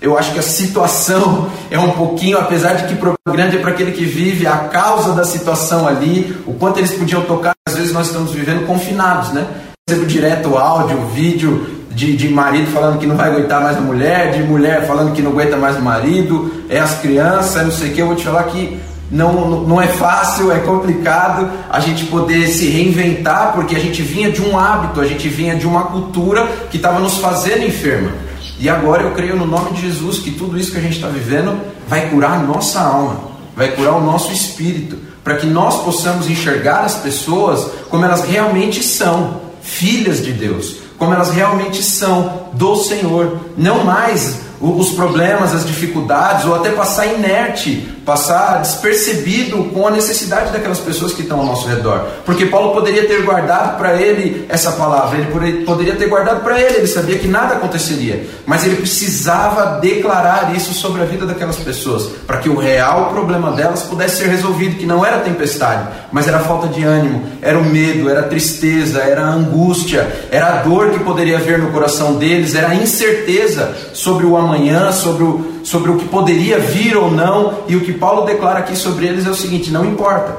Eu 0.00 0.16
acho 0.18 0.32
que 0.32 0.38
a 0.38 0.42
situação 0.42 1.50
é 1.70 1.78
um 1.78 1.90
pouquinho, 1.90 2.38
apesar 2.38 2.74
de 2.74 2.84
que 2.84 3.00
grande 3.30 3.56
é 3.56 3.60
para 3.60 3.70
aquele 3.70 3.92
que 3.92 4.04
vive, 4.04 4.46
a 4.46 4.56
causa 4.56 5.12
da 5.12 5.24
situação 5.24 5.86
ali, 5.86 6.36
o 6.46 6.54
quanto 6.54 6.78
eles 6.78 6.92
podiam 6.92 7.22
tocar, 7.22 7.54
às 7.66 7.74
vezes 7.74 7.92
nós 7.92 8.08
estamos 8.08 8.32
vivendo 8.32 8.66
confinados, 8.66 9.32
né? 9.32 9.46
Recebo 9.88 10.06
direto 10.06 10.56
áudio, 10.56 11.06
vídeo 11.14 11.76
de, 11.90 12.14
de 12.14 12.28
marido 12.28 12.70
falando 12.70 12.98
que 12.98 13.06
não 13.06 13.16
vai 13.16 13.30
aguentar 13.30 13.60
mais 13.62 13.76
a 13.76 13.80
mulher, 13.80 14.32
de 14.32 14.42
mulher 14.42 14.86
falando 14.86 15.14
que 15.14 15.22
não 15.22 15.30
aguenta 15.30 15.56
mais 15.56 15.76
o 15.76 15.80
marido, 15.80 16.52
é 16.68 16.78
as 16.78 16.98
crianças, 16.98 17.56
é 17.56 17.64
não 17.64 17.70
sei 17.70 17.90
o 17.90 17.94
que. 17.94 18.00
Eu 18.00 18.06
vou 18.08 18.16
te 18.16 18.24
falar 18.24 18.44
que 18.44 18.78
não, 19.10 19.62
não 19.62 19.80
é 19.80 19.86
fácil, 19.86 20.52
é 20.52 20.58
complicado 20.58 21.48
a 21.70 21.80
gente 21.80 22.04
poder 22.06 22.48
se 22.48 22.68
reinventar, 22.68 23.52
porque 23.54 23.74
a 23.74 23.78
gente 23.78 24.02
vinha 24.02 24.30
de 24.30 24.42
um 24.42 24.58
hábito, 24.58 25.00
a 25.00 25.06
gente 25.06 25.28
vinha 25.28 25.54
de 25.54 25.66
uma 25.66 25.84
cultura 25.84 26.46
que 26.70 26.76
estava 26.76 26.98
nos 26.98 27.18
fazendo 27.18 27.64
enferma. 27.64 28.10
E 28.58 28.68
agora 28.68 29.02
eu 29.02 29.12
creio 29.12 29.36
no 29.36 29.46
nome 29.46 29.72
de 29.72 29.82
Jesus 29.82 30.18
que 30.18 30.30
tudo 30.30 30.58
isso 30.58 30.72
que 30.72 30.78
a 30.78 30.80
gente 30.80 30.96
está 30.96 31.08
vivendo 31.08 31.60
vai 31.86 32.08
curar 32.08 32.32
a 32.32 32.42
nossa 32.42 32.80
alma, 32.80 33.20
vai 33.54 33.72
curar 33.72 33.96
o 33.96 34.00
nosso 34.00 34.32
espírito, 34.32 34.96
para 35.22 35.36
que 35.36 35.46
nós 35.46 35.82
possamos 35.82 36.30
enxergar 36.30 36.84
as 36.84 36.96
pessoas 36.96 37.70
como 37.90 38.04
elas 38.04 38.24
realmente 38.24 38.82
são, 38.82 39.40
filhas 39.60 40.24
de 40.24 40.32
Deus, 40.32 40.76
como 40.96 41.12
elas 41.12 41.30
realmente 41.30 41.82
são 41.82 42.48
do 42.52 42.76
Senhor, 42.76 43.38
não 43.56 43.84
mais 43.84 44.45
os 44.74 44.90
problemas, 44.90 45.54
as 45.54 45.66
dificuldades, 45.66 46.46
ou 46.46 46.54
até 46.54 46.70
passar 46.70 47.06
inerte, 47.06 47.96
passar 48.06 48.62
despercebido 48.62 49.64
com 49.64 49.86
a 49.86 49.90
necessidade 49.90 50.52
daquelas 50.52 50.78
pessoas 50.78 51.12
que 51.12 51.22
estão 51.22 51.40
ao 51.40 51.46
nosso 51.46 51.68
redor. 51.68 52.06
Porque 52.24 52.46
Paulo 52.46 52.72
poderia 52.72 53.06
ter 53.06 53.22
guardado 53.22 53.76
para 53.76 54.00
ele 54.00 54.46
essa 54.48 54.72
palavra, 54.72 55.18
ele 55.18 55.64
poderia 55.64 55.96
ter 55.96 56.08
guardado 56.08 56.42
para 56.42 56.60
ele, 56.60 56.78
ele 56.78 56.86
sabia 56.86 57.18
que 57.18 57.26
nada 57.26 57.56
aconteceria, 57.56 58.24
mas 58.46 58.64
ele 58.64 58.76
precisava 58.76 59.80
declarar 59.80 60.54
isso 60.54 60.72
sobre 60.72 61.02
a 61.02 61.04
vida 61.04 61.26
daquelas 61.26 61.56
pessoas, 61.56 62.08
para 62.26 62.38
que 62.38 62.48
o 62.48 62.56
real 62.56 63.06
problema 63.06 63.50
delas 63.50 63.82
pudesse 63.82 64.18
ser 64.18 64.28
resolvido, 64.28 64.76
que 64.76 64.86
não 64.86 65.04
era 65.04 65.18
tempestade, 65.18 65.88
mas 66.12 66.28
era 66.28 66.38
falta 66.38 66.68
de 66.68 66.84
ânimo, 66.84 67.24
era 67.42 67.58
o 67.58 67.64
medo, 67.64 68.08
era 68.08 68.20
a 68.20 68.28
tristeza, 68.28 69.00
era 69.00 69.22
a 69.22 69.30
angústia, 69.30 70.28
era 70.30 70.46
a 70.46 70.62
dor 70.62 70.90
que 70.90 71.00
poderia 71.00 71.38
haver 71.38 71.58
no 71.58 71.72
coração 71.72 72.14
deles, 72.14 72.54
era 72.54 72.68
a 72.68 72.74
incerteza 72.74 73.74
sobre 73.92 74.24
o 74.24 74.36
amanhã, 74.36 74.55
sobre 74.92 75.24
o, 75.24 75.60
sobre 75.62 75.90
o 75.90 75.96
que 75.96 76.06
poderia 76.06 76.58
vir 76.58 76.96
ou 76.96 77.10
não, 77.10 77.60
e 77.68 77.76
o 77.76 77.80
que 77.80 77.92
Paulo 77.92 78.24
declara 78.24 78.60
aqui 78.60 78.76
sobre 78.76 79.06
eles 79.06 79.26
é 79.26 79.30
o 79.30 79.34
seguinte: 79.34 79.70
não 79.70 79.84
importa, 79.84 80.36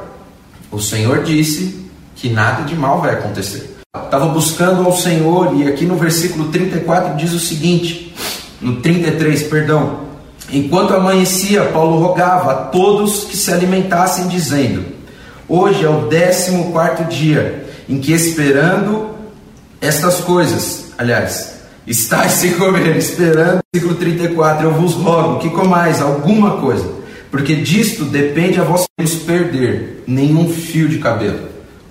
o 0.72 0.80
Senhor 0.80 1.24
disse 1.24 1.86
que 2.16 2.30
nada 2.30 2.64
de 2.64 2.76
mal 2.76 3.02
vai 3.02 3.14
acontecer. 3.14 3.78
Estava 3.96 4.28
buscando 4.28 4.86
ao 4.86 4.96
Senhor, 4.96 5.56
e 5.56 5.68
aqui 5.68 5.86
no 5.86 5.96
versículo 5.96 6.50
34 6.50 7.16
diz 7.16 7.34
o 7.34 7.40
seguinte: 7.40 8.14
no 8.62 8.78
33, 8.78 9.44
perdão. 9.44 10.08
Enquanto 10.52 10.94
amanhecia, 10.94 11.66
Paulo 11.66 12.00
rogava 12.00 12.52
a 12.52 12.56
todos 12.56 13.26
que 13.26 13.36
se 13.36 13.52
alimentassem, 13.52 14.28
dizendo: 14.28 14.86
Hoje 15.48 15.84
é 15.84 15.90
o 15.90 16.08
décimo 16.08 16.72
quarto 16.72 17.04
dia 17.04 17.68
em 17.88 18.00
que, 18.00 18.14
esperando 18.14 19.12
estas 19.82 20.20
coisas, 20.22 20.86
aliás, 20.98 21.57
Estais 21.88 22.34
sem 22.38 22.52
comer, 22.54 22.98
esperando. 22.98 23.60
Versículo 23.74 23.98
34. 23.98 24.68
Eu 24.68 24.74
vos 24.74 24.94
rogo 24.94 25.40
que 25.40 25.50
comais 25.50 26.02
alguma 26.02 26.58
coisa, 26.58 26.86
porque 27.32 27.56
disto 27.56 28.04
depende 28.04 28.60
a 28.60 28.64
vós 28.64 28.86
nos 29.00 29.16
perder 29.16 30.04
nenhum 30.06 30.50
fio 30.50 30.90
de 30.90 31.00
cabelo. 31.00 31.48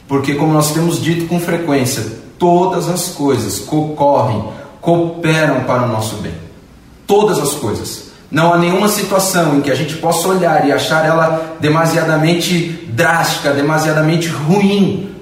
Porque, 0.07 0.35
como 0.35 0.53
nós 0.53 0.73
temos 0.73 1.03
dito 1.03 1.27
com 1.27 1.41
frequência, 1.41 2.05
todas 2.39 2.89
as 2.89 3.09
coisas 3.09 3.59
concorrem, 3.59 4.45
cooperam 4.81 5.65
para 5.65 5.83
o 5.85 5.89
nosso 5.89 6.17
bem. 6.17 6.35
Todas 7.07 7.39
as 7.39 7.55
coisas. 7.55 8.07
Não 8.31 8.53
há 8.53 8.59
nenhuma 8.59 8.89
situação 8.89 9.57
em 9.57 9.61
que 9.61 9.71
a 9.71 9.75
gente 9.75 9.97
possa 9.97 10.29
olhar 10.29 10.67
e 10.67 10.73
achar 10.73 11.05
ela 11.05 11.57
demasiadamente 11.61 12.87
drástica, 12.89 13.53
demasiadamente 13.53 14.29
ruim, 14.29 15.15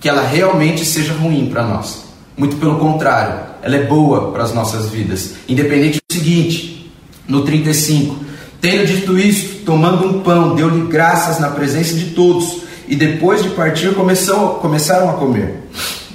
que 0.00 0.08
ela 0.08 0.22
realmente 0.22 0.84
seja 0.84 1.12
ruim 1.12 1.48
para 1.50 1.64
nós. 1.64 2.04
Muito 2.36 2.56
pelo 2.56 2.78
contrário, 2.78 3.51
ela 3.62 3.76
é 3.76 3.84
boa 3.84 4.32
para 4.32 4.42
as 4.42 4.52
nossas 4.52 4.88
vidas. 4.88 5.34
Independente 5.48 6.00
do 6.08 6.12
seguinte, 6.12 6.92
no 7.28 7.42
35, 7.42 8.16
tendo 8.60 8.86
dito 8.86 9.18
isto, 9.18 9.64
tomando 9.64 10.06
um 10.06 10.20
pão, 10.20 10.54
deu-lhe 10.54 10.86
graças 10.88 11.38
na 11.38 11.48
presença 11.48 11.94
de 11.94 12.06
todos, 12.06 12.62
e 12.88 12.96
depois 12.96 13.42
de 13.42 13.50
partir 13.50 13.94
começou, 13.94 14.54
começaram 14.54 15.08
a 15.08 15.14
comer. 15.14 15.62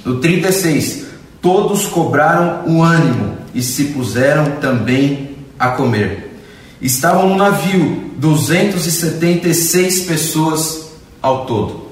No 0.04 0.16
36, 0.16 1.06
todos 1.40 1.86
cobraram 1.86 2.62
o 2.66 2.82
ânimo 2.82 3.38
e 3.54 3.62
se 3.62 3.86
puseram 3.86 4.56
também 4.60 5.36
a 5.58 5.70
comer. 5.70 6.38
Estavam 6.80 7.30
no 7.30 7.36
navio 7.36 8.12
276 8.16 10.02
pessoas 10.02 10.90
ao 11.20 11.46
todo. 11.46 11.88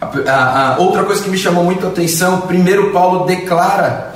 A, 0.00 0.06
a, 0.06 0.74
a, 0.74 0.78
outra 0.78 1.04
coisa 1.04 1.22
que 1.22 1.30
me 1.30 1.38
chamou 1.38 1.62
muito 1.62 1.86
a 1.86 1.90
atenção, 1.90 2.40
primeiro 2.42 2.90
Paulo 2.90 3.24
declara 3.24 4.14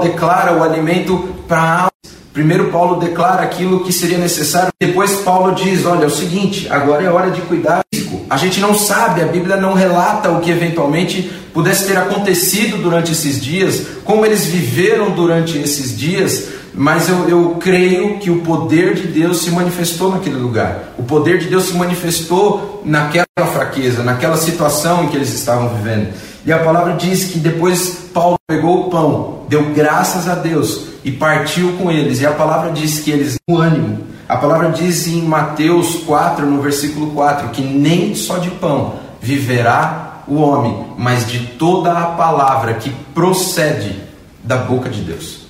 declara 0.00 0.56
o 0.56 0.62
alimento 0.62 1.18
para. 1.46 1.90
Primeiro 2.32 2.70
Paulo 2.70 2.98
declara 2.98 3.42
aquilo 3.42 3.84
que 3.84 3.92
seria 3.92 4.16
necessário. 4.16 4.72
Depois 4.80 5.16
Paulo 5.16 5.54
diz, 5.54 5.84
olha, 5.84 6.04
é 6.04 6.06
o 6.06 6.10
seguinte, 6.10 6.66
agora 6.70 7.02
é 7.04 7.10
hora 7.10 7.30
de 7.30 7.42
cuidar. 7.42 7.82
A 8.30 8.36
gente 8.38 8.58
não 8.58 8.74
sabe, 8.74 9.20
a 9.20 9.26
Bíblia 9.26 9.58
não 9.58 9.74
relata 9.74 10.30
o 10.30 10.40
que 10.40 10.50
eventualmente 10.50 11.30
pudesse 11.52 11.86
ter 11.86 11.98
acontecido 11.98 12.78
durante 12.78 13.12
esses 13.12 13.38
dias, 13.38 13.82
como 14.04 14.24
eles 14.24 14.46
viveram 14.46 15.10
durante 15.10 15.58
esses 15.58 15.96
dias, 15.96 16.44
mas 16.74 17.08
eu, 17.08 17.28
eu 17.28 17.56
creio 17.60 18.18
que 18.18 18.30
o 18.30 18.40
poder 18.40 18.94
de 18.94 19.06
Deus 19.06 19.42
se 19.42 19.50
manifestou 19.50 20.10
naquele 20.10 20.36
lugar. 20.36 20.94
O 20.98 21.02
poder 21.02 21.38
de 21.38 21.48
Deus 21.48 21.64
se 21.64 21.74
manifestou 21.74 22.82
naquela 22.84 23.26
fraqueza, 23.52 24.02
naquela 24.02 24.36
situação 24.36 25.04
em 25.04 25.08
que 25.08 25.16
eles 25.16 25.32
estavam 25.32 25.68
vivendo. 25.68 26.12
E 26.44 26.52
a 26.52 26.58
palavra 26.58 26.94
diz 26.94 27.24
que 27.24 27.38
depois 27.38 28.08
Paulo 28.12 28.36
pegou 28.48 28.86
o 28.86 28.90
pão, 28.90 29.40
deu 29.48 29.72
graças 29.74 30.28
a 30.28 30.34
Deus 30.34 30.86
e 31.04 31.10
partiu 31.12 31.74
com 31.74 31.90
eles. 31.90 32.20
E 32.20 32.26
a 32.26 32.32
palavra 32.32 32.72
diz 32.72 33.00
que 33.00 33.10
eles, 33.10 33.36
o 33.48 33.58
ânimo. 33.58 34.06
A 34.28 34.36
palavra 34.36 34.70
diz 34.70 35.06
em 35.06 35.22
Mateus 35.22 35.96
4, 36.06 36.46
no 36.46 36.62
versículo 36.62 37.10
4, 37.10 37.50
que 37.50 37.62
nem 37.62 38.14
só 38.14 38.38
de 38.38 38.50
pão 38.50 38.94
viverá 39.20 40.22
o 40.26 40.36
homem, 40.36 40.86
mas 40.96 41.28
de 41.28 41.38
toda 41.58 41.92
a 41.92 42.06
palavra 42.06 42.74
que 42.74 42.90
procede 43.14 44.00
da 44.42 44.56
boca 44.56 44.88
de 44.88 45.02
Deus. 45.02 45.41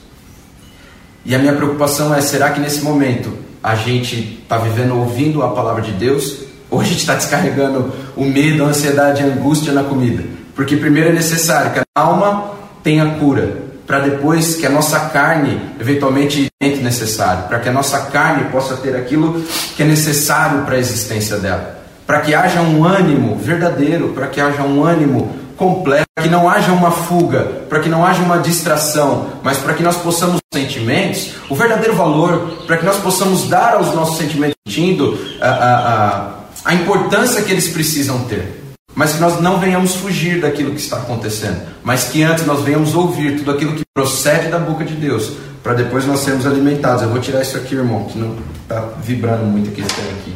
E 1.24 1.34
a 1.34 1.38
minha 1.38 1.52
preocupação 1.52 2.14
é: 2.14 2.20
será 2.20 2.50
que 2.50 2.60
nesse 2.60 2.82
momento 2.82 3.32
a 3.62 3.74
gente 3.74 4.40
está 4.42 4.58
vivendo 4.58 4.96
ouvindo 4.96 5.42
a 5.42 5.48
palavra 5.50 5.82
de 5.82 5.92
Deus? 5.92 6.38
Ou 6.70 6.80
a 6.80 6.84
gente 6.84 7.00
está 7.00 7.14
descarregando 7.14 7.92
o 8.16 8.24
medo, 8.24 8.64
a 8.64 8.68
ansiedade 8.68 9.22
a 9.22 9.26
angústia 9.26 9.72
na 9.72 9.84
comida? 9.84 10.24
Porque 10.54 10.76
primeiro 10.76 11.10
é 11.10 11.12
necessário 11.12 11.72
que 11.72 11.80
a 11.80 12.00
alma 12.00 12.52
tenha 12.82 13.06
cura, 13.18 13.56
para 13.86 14.00
depois 14.00 14.56
que 14.56 14.66
a 14.66 14.70
nossa 14.70 14.98
carne 15.10 15.60
eventualmente 15.78 16.50
entre 16.60 16.82
necessário, 16.82 17.44
para 17.44 17.58
que 17.58 17.68
a 17.68 17.72
nossa 17.72 18.06
carne 18.06 18.44
possa 18.50 18.76
ter 18.76 18.96
aquilo 18.96 19.42
que 19.76 19.82
é 19.82 19.86
necessário 19.86 20.62
para 20.62 20.76
a 20.76 20.78
existência 20.78 21.36
dela, 21.36 21.82
para 22.06 22.20
que 22.20 22.34
haja 22.34 22.62
um 22.62 22.84
ânimo 22.84 23.36
verdadeiro, 23.36 24.08
para 24.08 24.28
que 24.28 24.40
haja 24.40 24.62
um 24.62 24.84
ânimo 24.84 25.41
completo, 25.62 26.06
para 26.12 26.24
que 26.24 26.30
não 26.30 26.48
haja 26.48 26.72
uma 26.72 26.90
fuga, 26.90 27.40
para 27.68 27.78
que 27.78 27.88
não 27.88 28.04
haja 28.04 28.20
uma 28.20 28.38
distração, 28.38 29.28
mas 29.44 29.58
para 29.58 29.74
que 29.74 29.82
nós 29.82 29.96
possamos 29.96 30.40
sentimentos, 30.52 31.34
o 31.48 31.54
verdadeiro 31.54 31.94
valor, 31.94 32.64
para 32.66 32.78
que 32.78 32.84
nós 32.84 32.96
possamos 32.96 33.48
dar 33.48 33.74
aos 33.74 33.94
nossos 33.94 34.18
sentimentos 34.18 34.56
sentindo 34.66 35.16
a, 35.40 35.48
a, 35.48 35.74
a, 35.74 36.30
a 36.64 36.74
importância 36.74 37.42
que 37.42 37.52
eles 37.52 37.68
precisam 37.68 38.24
ter 38.24 38.60
mas 38.94 39.14
que 39.14 39.20
nós 39.20 39.40
não 39.40 39.58
venhamos 39.58 39.94
fugir 39.94 40.38
daquilo 40.38 40.72
que 40.72 40.80
está 40.80 40.98
acontecendo, 40.98 41.62
mas 41.82 42.04
que 42.04 42.22
antes 42.22 42.44
nós 42.44 42.62
venhamos 42.62 42.94
ouvir 42.94 43.38
tudo 43.38 43.50
aquilo 43.50 43.74
que 43.74 43.84
procede 43.94 44.48
da 44.48 44.58
boca 44.58 44.84
de 44.84 44.92
Deus, 44.92 45.32
para 45.62 45.72
depois 45.72 46.04
nós 46.04 46.20
sermos 46.20 46.46
alimentados. 46.46 47.02
Eu 47.02 47.08
vou 47.08 47.18
tirar 47.18 47.40
isso 47.40 47.56
aqui, 47.56 47.74
irmão, 47.74 48.04
que 48.04 48.18
não 48.18 48.36
está 48.62 48.80
vibrando 49.02 49.44
muito 49.44 49.70
aqui, 49.70 49.80
aqui. 49.80 50.34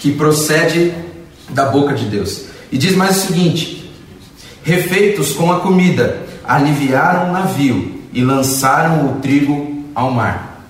Que 0.00 0.12
procede 0.12 0.92
da 1.48 1.64
boca 1.64 1.94
de 1.94 2.04
Deus. 2.04 2.42
E 2.70 2.76
diz 2.76 2.94
mais 2.94 3.16
o 3.16 3.26
seguinte: 3.28 3.77
refeitos 4.68 5.32
com 5.32 5.50
a 5.50 5.60
comida, 5.60 6.18
aliviaram 6.44 7.30
o 7.30 7.32
navio 7.32 8.02
e 8.12 8.22
lançaram 8.22 9.06
o 9.06 9.14
trigo 9.20 9.82
ao 9.94 10.10
mar. 10.10 10.62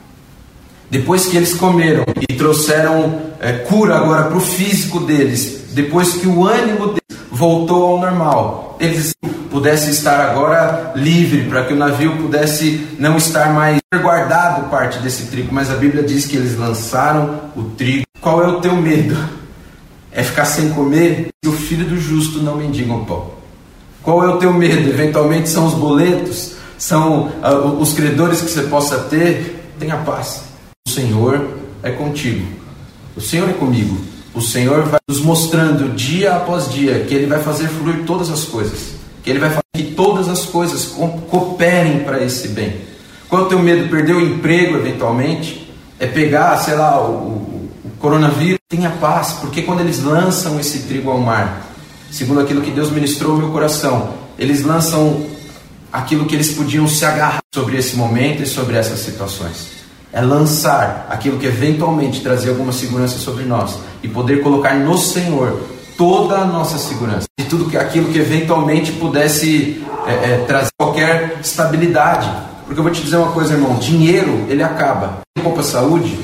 Depois 0.89 1.27
que 1.27 1.37
eles 1.37 1.53
comeram 1.53 2.05
e 2.29 2.35
trouxeram 2.35 3.21
é, 3.41 3.53
cura 3.53 3.97
agora 3.97 4.25
para 4.25 4.39
o 4.39 4.41
físico 4.41 5.01
deles, 5.01 5.65
depois 5.73 6.15
que 6.15 6.29
o 6.29 6.47
ânimo 6.47 6.87
deles 6.87 7.27
voltou 7.31 7.87
ao 7.87 8.01
normal. 8.01 8.77
Eles 8.79 9.13
pudessem 9.51 9.91
estar 9.91 10.31
agora 10.31 10.93
livre 10.95 11.43
para 11.49 11.65
que 11.65 11.73
o 11.73 11.77
navio 11.77 12.17
pudesse 12.19 12.87
não 13.01 13.17
estar 13.17 13.53
mais 13.53 13.81
guardado 14.01 14.71
parte 14.71 15.01
desse 15.01 15.25
trigo, 15.25 15.49
mas 15.53 15.71
a 15.71 15.75
Bíblia 15.75 16.05
diz 16.05 16.25
que 16.25 16.37
eles 16.37 16.57
lançaram 16.57 17.51
o 17.57 17.65
trigo. 17.77 18.05
Qual 18.21 18.43
é 18.45 18.47
o 18.47 18.61
teu 18.61 18.77
medo? 18.77 19.17
É 20.13 20.23
ficar 20.23 20.45
sem 20.45 20.71
comer 20.71 21.29
se 21.45 21.51
o 21.51 21.53
filho 21.53 21.85
do 21.85 22.01
justo 22.01 22.41
não 22.41 22.57
mendiga 22.57 22.93
o 22.93 23.05
pão. 23.05 23.38
Qual 24.03 24.25
é 24.25 24.29
o 24.29 24.39
teu 24.39 24.53
medo? 24.53 24.89
Eventualmente 24.89 25.49
são 25.49 25.67
os 25.67 25.75
boletos, 25.75 26.53
são 26.79 27.33
uh, 27.43 27.81
os 27.81 27.93
credores 27.93 28.41
que 28.41 28.51
você 28.51 28.63
possa 28.63 28.99
ter. 28.99 29.57
Tenha 29.79 29.97
paz. 29.99 30.43
O 30.87 30.91
Senhor 30.91 31.49
é 31.83 31.91
contigo. 31.91 32.47
O 33.17 33.21
Senhor 33.21 33.49
é 33.49 33.53
comigo. 33.53 33.99
O 34.35 34.41
Senhor 34.41 34.85
vai 34.85 35.01
nos 35.09 35.21
mostrando 35.21 35.95
dia 35.95 36.37
após 36.37 36.71
dia 36.71 37.01
que 37.01 37.15
Ele 37.15 37.27
vai 37.27 37.43
fazer 37.43 37.69
fluir 37.69 38.05
todas 38.05 38.31
as 38.31 38.45
coisas, 38.45 38.95
que 39.23 39.31
Ele 39.31 39.39
vai 39.39 39.49
fazer 39.49 39.63
que 39.75 39.95
todas 39.95 40.29
as 40.29 40.45
coisas 40.45 40.87
cooperem 40.87 42.01
para 42.01 42.23
esse 42.23 42.49
bem. 42.49 42.77
Qual 43.29 43.43
é 43.43 43.45
o 43.45 43.49
teu 43.49 43.59
medo? 43.59 43.89
Perder 43.89 44.15
o 44.15 44.21
emprego 44.21 44.77
eventualmente? 44.77 45.73
É 45.99 46.07
pegar, 46.07 46.57
sei 46.59 46.75
lá, 46.75 47.01
o, 47.01 47.69
o, 47.85 47.91
coronavírus? 47.99 48.59
Tenha 48.69 48.91
paz, 48.91 49.33
porque 49.41 49.63
quando 49.63 49.81
eles 49.81 50.03
lançam 50.03 50.59
esse 50.61 50.81
trigo 50.81 51.11
ao 51.11 51.19
mar, 51.19 51.67
segundo 52.11 52.41
aquilo 52.41 52.63
que 52.63 52.71
Deus 52.71 52.91
ministrou 52.91 53.37
meu 53.37 53.51
coração, 53.51 54.15
eles 54.39 54.63
lançam 54.63 55.27
aquilo 55.93 56.27
que 56.27 56.35
eles 56.35 56.53
podiam 56.53 56.87
se 56.87 57.05
agarrar 57.05 57.41
sobre 57.55 57.77
esse 57.77 57.97
momento 57.97 58.43
e 58.43 58.47
sobre 58.47 58.77
essas 58.77 59.01
situações 59.01 59.79
é 60.13 60.21
lançar 60.21 61.07
aquilo 61.11 61.39
que 61.39 61.47
eventualmente 61.47 62.21
trazer 62.21 62.51
alguma 62.51 62.73
segurança 62.73 63.19
sobre 63.19 63.45
nós 63.45 63.79
e 64.03 64.09
poder 64.09 64.43
colocar 64.43 64.75
no 64.75 64.97
Senhor 64.97 65.61
toda 65.97 66.37
a 66.37 66.45
nossa 66.45 66.79
segurança, 66.79 67.27
de 67.39 67.47
tudo 67.47 67.77
aquilo 67.77 68.11
que 68.11 68.19
eventualmente 68.19 68.93
pudesse 68.93 69.83
é, 70.07 70.13
é, 70.13 70.45
trazer 70.47 70.71
qualquer 70.79 71.39
estabilidade. 71.41 72.31
Porque 72.65 72.79
eu 72.79 72.85
vou 72.85 72.93
te 72.93 73.03
dizer 73.03 73.17
uma 73.17 73.33
coisa, 73.33 73.55
irmão: 73.55 73.77
dinheiro 73.77 74.47
ele 74.49 74.63
acaba. 74.63 75.21
Compra 75.43 75.63
saúde, 75.63 76.19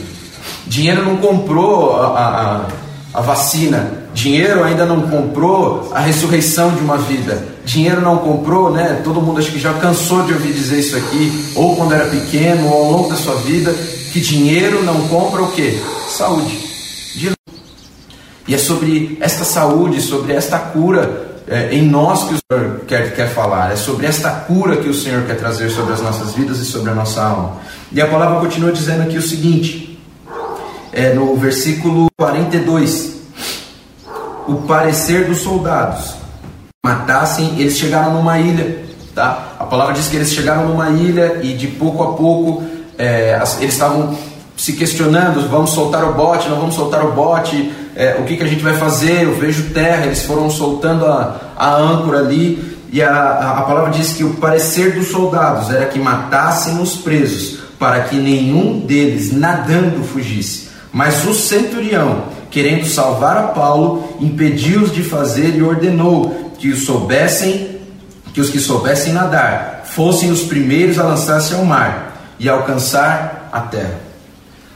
dinheiro 0.66 1.05
não 1.05 1.16
comprou 1.16 1.97
a, 1.97 2.07
a, 2.18 3.18
a 3.18 3.20
vacina, 3.20 4.04
dinheiro 4.14 4.64
ainda 4.64 4.87
não 4.87 5.03
comprou 5.03 5.90
a 5.92 6.00
ressurreição 6.00 6.74
de 6.74 6.81
uma 6.81 6.96
vida, 6.96 7.46
dinheiro 7.64 8.00
não 8.00 8.18
comprou, 8.18 8.70
né? 8.70 9.00
Todo 9.05 9.20
mundo 9.20 9.40
acho 9.40 9.50
que 9.50 9.59
já 9.59 9.74
cansou 9.74 10.22
de 10.22 10.33
ouvir 10.33 10.53
dizer 10.53 10.79
isso 10.79 10.96
aqui, 10.96 11.53
ou 11.55 11.77
quando 11.77 11.92
era 11.92 12.07
pequeno, 12.07 12.68
ou 12.68 12.85
ao 12.85 12.92
longo 12.92 13.09
da 13.11 13.16
sua 13.16 13.35
vida, 13.37 13.74
que 14.12 14.20
dinheiro 14.20 14.83
não 14.85 15.09
compra 15.09 15.42
o 15.42 15.50
que? 15.50 15.83
Saúde. 16.09 16.72
E 18.46 18.55
é 18.55 18.59
sobre 18.59 19.16
esta 19.20 19.44
saúde, 19.44 20.00
sobre 20.03 20.35
esta 20.35 20.59
cura 20.59 21.40
é, 21.48 21.74
em 21.74 21.83
nós 21.83 22.24
que 22.24 22.35
o 22.35 22.38
Senhor 22.38 22.81
quer, 22.87 23.14
quer 23.14 23.29
falar. 23.29 23.72
É 23.72 23.77
sobre 23.77 24.07
esta 24.07 24.31
cura 24.31 24.77
que 24.77 24.88
o 24.88 24.94
Senhor 24.94 25.24
quer 25.24 25.37
trazer 25.37 25.70
sobre 25.70 25.94
as 25.94 26.03
nossas 26.03 26.35
vidas 26.35 26.59
e 26.59 26.64
sobre 26.64 26.90
a 26.90 26.94
nossa 26.94 27.22
alma. 27.22 27.57
E 27.90 28.00
a 28.00 28.07
palavra 28.07 28.40
continua 28.40 28.70
dizendo 28.70 29.03
aqui 29.03 29.16
o 29.16 29.22
seguinte, 29.22 29.98
é, 30.92 31.14
no 31.14 31.35
versículo 31.37 32.07
42. 32.18 33.13
O 34.46 34.62
parecer 34.66 35.26
dos 35.26 35.38
soldados 35.38 36.14
matassem, 36.85 37.59
eles 37.59 37.78
chegaram 37.78 38.14
numa 38.14 38.38
ilha. 38.38 38.85
Tá? 39.14 39.54
A 39.59 39.64
palavra 39.64 39.94
diz 39.94 40.09
que 40.09 40.16
eles 40.16 40.33
chegaram 40.33 40.68
numa 40.68 40.90
ilha 40.90 41.40
e 41.42 41.54
de 41.54 41.68
pouco 41.68 42.02
a 42.02 42.14
pouco 42.14 42.62
é, 42.98 43.40
eles 43.61 43.74
estavam 43.74 44.16
se 44.57 44.72
questionando: 44.72 45.48
vamos 45.48 45.70
soltar 45.70 46.04
o 46.04 46.14
bote, 46.14 46.48
não 46.48 46.59
vamos 46.59 46.74
soltar 46.74 47.04
o 47.04 47.12
bote 47.12 47.72
é, 47.96 48.16
o 48.18 48.24
que, 48.24 48.37
que 48.37 48.42
a 48.42 48.46
gente 48.46 48.62
vai 48.62 48.74
fazer, 48.74 49.22
eu 49.22 49.37
vejo 49.37 49.70
terra, 49.70 50.07
eles 50.07 50.24
foram 50.24 50.50
soltando 50.50 51.07
a, 51.07 51.37
a 51.57 51.76
âncora 51.76 52.18
ali, 52.18 52.76
e 52.92 53.02
a, 53.02 53.59
a 53.59 53.62
palavra 53.62 53.90
diz 53.90 54.12
que 54.12 54.24
o 54.24 54.35
parecer 54.35 54.94
dos 54.94 55.09
soldados 55.09 55.70
era 55.70 55.87
que 55.87 55.98
matassem 55.98 56.80
os 56.80 56.96
presos, 56.96 57.61
para 57.78 58.00
que 58.00 58.16
nenhum 58.16 58.80
deles 58.80 59.33
nadando 59.33 60.04
fugisse. 60.04 60.68
Mas 60.92 61.24
o 61.24 61.35
centurião, 61.35 62.24
querendo 62.55 62.87
salvar 62.87 63.37
a 63.37 63.43
Paulo, 63.49 64.17
impediu-os 64.21 64.93
de 64.93 65.03
fazer 65.03 65.57
e 65.57 65.62
ordenou 65.62 66.53
que 66.57 66.69
os 66.69 66.85
soubessem, 66.87 67.81
que 68.33 68.40
os 68.40 68.49
que 68.49 68.61
soubessem 68.61 69.12
nadar, 69.12 69.83
fossem 69.85 70.31
os 70.31 70.45
primeiros 70.45 70.97
a 70.97 71.03
lançar-se 71.03 71.53
ao 71.53 71.64
mar 71.64 72.17
e 72.38 72.49
alcançar 72.49 73.49
a 73.51 73.61
terra. 73.62 73.99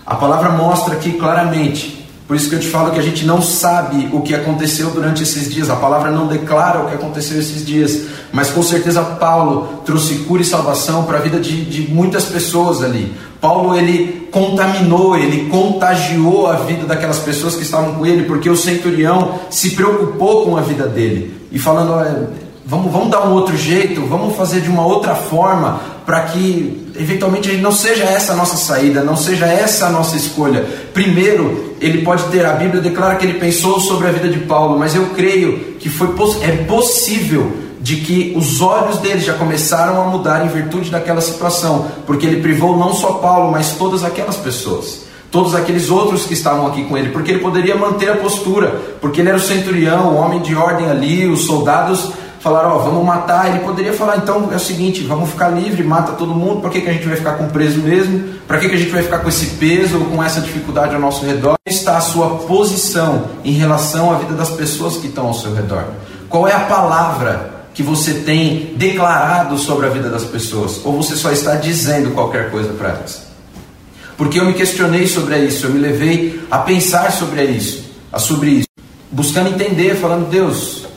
A 0.04 0.16
palavra 0.16 0.50
mostra 0.50 0.94
aqui 0.94 1.12
claramente 1.12 1.97
por 2.28 2.36
isso 2.36 2.50
que 2.50 2.56
eu 2.56 2.60
te 2.60 2.68
falo 2.68 2.90
que 2.90 2.98
a 3.00 3.02
gente 3.02 3.24
não 3.24 3.40
sabe 3.40 4.10
o 4.12 4.20
que 4.20 4.34
aconteceu 4.34 4.90
durante 4.90 5.22
esses 5.22 5.50
dias, 5.50 5.70
a 5.70 5.76
palavra 5.76 6.10
não 6.10 6.26
declara 6.26 6.82
o 6.82 6.86
que 6.86 6.94
aconteceu 6.94 7.38
esses 7.38 7.64
dias, 7.64 8.02
mas 8.30 8.50
com 8.50 8.62
certeza 8.62 9.02
Paulo 9.02 9.80
trouxe 9.86 10.16
cura 10.18 10.42
e 10.42 10.44
salvação 10.44 11.04
para 11.04 11.16
a 11.16 11.20
vida 11.22 11.40
de, 11.40 11.64
de 11.64 11.90
muitas 11.90 12.26
pessoas 12.26 12.84
ali. 12.84 13.14
Paulo 13.40 13.74
ele 13.74 14.28
contaminou, 14.30 15.16
ele 15.16 15.48
contagiou 15.48 16.48
a 16.48 16.56
vida 16.56 16.84
daquelas 16.84 17.18
pessoas 17.18 17.56
que 17.56 17.62
estavam 17.62 17.94
com 17.94 18.04
ele, 18.04 18.24
porque 18.24 18.50
o 18.50 18.56
centurião 18.56 19.38
se 19.48 19.70
preocupou 19.70 20.44
com 20.44 20.58
a 20.58 20.60
vida 20.60 20.86
dele. 20.86 21.34
E 21.50 21.58
falando: 21.58 22.28
vamos, 22.66 22.92
vamos 22.92 23.10
dar 23.10 23.26
um 23.26 23.32
outro 23.32 23.56
jeito, 23.56 24.04
vamos 24.04 24.36
fazer 24.36 24.60
de 24.60 24.68
uma 24.68 24.84
outra 24.84 25.14
forma, 25.14 25.80
para 26.08 26.22
que 26.22 26.90
eventualmente 26.98 27.54
não 27.58 27.70
seja 27.70 28.02
essa 28.02 28.32
a 28.32 28.36
nossa 28.36 28.56
saída, 28.56 29.02
não 29.02 29.14
seja 29.14 29.44
essa 29.44 29.88
a 29.88 29.90
nossa 29.90 30.16
escolha. 30.16 30.64
Primeiro, 30.94 31.74
ele 31.82 32.00
pode 32.00 32.24
ter, 32.28 32.46
a 32.46 32.54
Bíblia 32.54 32.80
declara 32.80 33.16
que 33.16 33.26
ele 33.26 33.38
pensou 33.38 33.78
sobre 33.78 34.08
a 34.08 34.10
vida 34.10 34.26
de 34.26 34.38
Paulo, 34.38 34.78
mas 34.78 34.94
eu 34.94 35.04
creio 35.14 35.74
que 35.78 35.90
foi, 35.90 36.08
é 36.40 36.64
possível 36.64 37.52
de 37.82 37.96
que 37.96 38.32
os 38.34 38.62
olhos 38.62 38.96
dele 39.00 39.20
já 39.20 39.34
começaram 39.34 40.00
a 40.00 40.06
mudar 40.06 40.46
em 40.46 40.48
virtude 40.48 40.90
daquela 40.90 41.20
situação, 41.20 41.88
porque 42.06 42.24
ele 42.24 42.40
privou 42.40 42.78
não 42.78 42.94
só 42.94 43.12
Paulo, 43.18 43.52
mas 43.52 43.72
todas 43.72 44.02
aquelas 44.02 44.36
pessoas 44.36 45.06
todos 45.30 45.54
aqueles 45.54 45.90
outros 45.90 46.24
que 46.24 46.32
estavam 46.32 46.66
aqui 46.66 46.84
com 46.84 46.96
ele, 46.96 47.10
porque 47.10 47.32
ele 47.32 47.40
poderia 47.40 47.76
manter 47.76 48.10
a 48.10 48.16
postura, 48.16 48.80
porque 48.98 49.20
ele 49.20 49.28
era 49.28 49.36
o 49.36 49.40
centurião, 49.42 50.14
o 50.14 50.16
homem 50.16 50.40
de 50.40 50.54
ordem 50.54 50.88
ali, 50.88 51.26
os 51.26 51.44
soldados 51.44 52.12
falaram, 52.40 52.70
ó, 52.70 52.78
vamos 52.78 53.04
matar, 53.04 53.48
ele 53.48 53.60
poderia 53.60 53.92
falar, 53.92 54.18
então 54.18 54.48
é 54.52 54.56
o 54.56 54.60
seguinte, 54.60 55.02
vamos 55.02 55.30
ficar 55.30 55.48
livre, 55.48 55.82
mata 55.82 56.12
todo 56.12 56.34
mundo, 56.34 56.60
por 56.60 56.70
que, 56.70 56.80
que 56.80 56.88
a 56.88 56.92
gente 56.92 57.06
vai 57.06 57.16
ficar 57.16 57.32
com 57.32 57.48
preso 57.48 57.80
mesmo? 57.80 58.34
Para 58.46 58.58
que, 58.58 58.68
que 58.68 58.74
a 58.74 58.78
gente 58.78 58.90
vai 58.90 59.02
ficar 59.02 59.18
com 59.18 59.28
esse 59.28 59.46
peso 59.56 59.98
ou 59.98 60.04
com 60.06 60.22
essa 60.22 60.40
dificuldade 60.40 60.94
ao 60.94 61.00
nosso 61.00 61.24
redor? 61.24 61.56
Está 61.66 61.96
a 61.98 62.00
sua 62.00 62.36
posição 62.46 63.26
em 63.44 63.52
relação 63.52 64.12
à 64.12 64.18
vida 64.18 64.34
das 64.34 64.50
pessoas 64.50 64.96
que 64.96 65.08
estão 65.08 65.26
ao 65.26 65.34
seu 65.34 65.54
redor? 65.54 65.84
Qual 66.28 66.46
é 66.46 66.52
a 66.52 66.60
palavra 66.60 67.58
que 67.74 67.82
você 67.82 68.14
tem 68.14 68.74
declarado 68.76 69.58
sobre 69.58 69.86
a 69.86 69.88
vida 69.88 70.08
das 70.08 70.24
pessoas? 70.24 70.80
Ou 70.84 71.02
você 71.02 71.16
só 71.16 71.30
está 71.30 71.54
dizendo 71.56 72.12
qualquer 72.12 72.50
coisa 72.50 72.72
para 72.72 72.90
elas? 72.90 73.28
Porque 74.16 74.38
eu 74.38 74.44
me 74.44 74.54
questionei 74.54 75.06
sobre 75.06 75.38
isso, 75.38 75.66
eu 75.66 75.70
me 75.70 75.78
levei 75.78 76.40
a 76.50 76.58
pensar 76.58 77.12
sobre 77.12 77.44
isso, 77.44 77.84
sobre 78.18 78.50
isso, 78.50 78.68
buscando 79.12 79.50
entender, 79.50 79.94
falando, 79.94 80.28
Deus, 80.28 80.88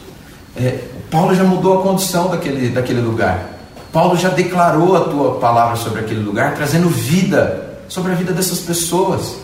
é, 0.58 0.80
Paulo 1.12 1.36
já 1.36 1.44
mudou 1.44 1.80
a 1.80 1.84
condição 1.84 2.30
daquele, 2.30 2.70
daquele 2.70 3.02
lugar. 3.02 3.50
Paulo 3.92 4.16
já 4.16 4.30
declarou 4.30 4.96
a 4.96 5.02
tua 5.02 5.40
palavra 5.40 5.76
sobre 5.76 6.00
aquele 6.00 6.22
lugar, 6.22 6.56
trazendo 6.56 6.88
vida 6.88 7.80
sobre 7.90 8.14
a 8.14 8.16
vida 8.16 8.32
dessas 8.32 8.60
pessoas. 8.60 9.36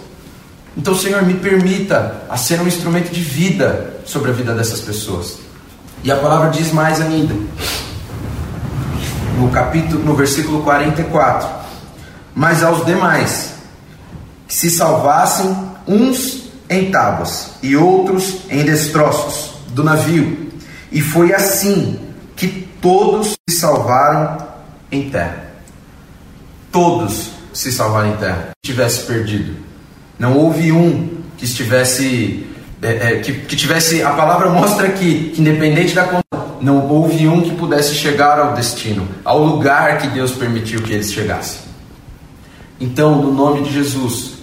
Então, 0.78 0.96
Senhor, 0.96 1.22
me 1.24 1.34
permita 1.34 2.24
a 2.30 2.38
ser 2.38 2.62
um 2.62 2.68
instrumento 2.68 3.12
de 3.12 3.20
vida 3.20 4.00
sobre 4.06 4.32
a 4.32 4.34
vida 4.34 4.54
dessas 4.54 4.80
pessoas. 4.80 5.40
E 6.04 6.10
a 6.10 6.16
palavra 6.16 6.50
diz 6.52 6.72
mais 6.72 7.02
ainda. 7.02 7.36
No 9.38 9.50
capítulo, 9.50 10.02
no 10.04 10.16
versículo 10.16 10.62
44. 10.64 11.50
Mas 12.34 12.64
aos 12.64 12.86
demais 12.86 13.56
que 14.48 14.56
se 14.56 14.70
salvassem 14.70 15.54
uns 15.86 16.44
em 16.70 16.90
tábuas 16.90 17.52
e 17.62 17.76
outros 17.76 18.38
em 18.50 18.64
destroços 18.64 19.56
do 19.70 19.84
navio, 19.84 20.47
e 20.92 21.02
foi 21.02 21.34
assim 21.34 22.00
que 22.36 22.68
todos 22.82 23.36
se 23.50 23.58
salvaram 23.58 24.38
em 24.92 25.10
terra. 25.10 25.48
Todos 26.72 27.32
se 27.54 27.72
salvaram 27.72 28.14
em 28.14 28.18
terra. 28.18 28.50
Tivesse 28.64 29.06
perdido. 29.06 29.56
Não 30.18 30.38
houve 30.38 30.72
um 30.72 31.18
que 31.38 31.46
estivesse. 31.46 32.46
É, 32.82 33.14
é, 33.14 33.20
que, 33.20 33.34
que, 33.34 33.56
tivesse. 33.56 34.04
A 34.04 34.12
palavra 34.12 34.50
mostra 34.50 34.90
que, 34.90 35.32
que 35.32 35.42
independente 35.42 35.96
da 35.96 36.04
conta, 36.04 36.46
não 36.62 36.88
houve 36.88 37.28
um 37.28 37.42
que 37.42 37.56
pudesse 37.56 37.96
chegar 37.96 38.40
ao 38.40 38.54
destino, 38.54 39.08
ao 39.26 39.44
lugar 39.44 39.98
que 39.98 40.08
Deus 40.10 40.32
permitiu 40.32 40.82
que 40.82 40.94
eles 40.94 41.12
chegassem. 41.12 41.62
Então, 42.80 43.20
no 43.22 43.34
nome 43.34 43.64
de 43.64 43.74
Jesus, 43.74 44.34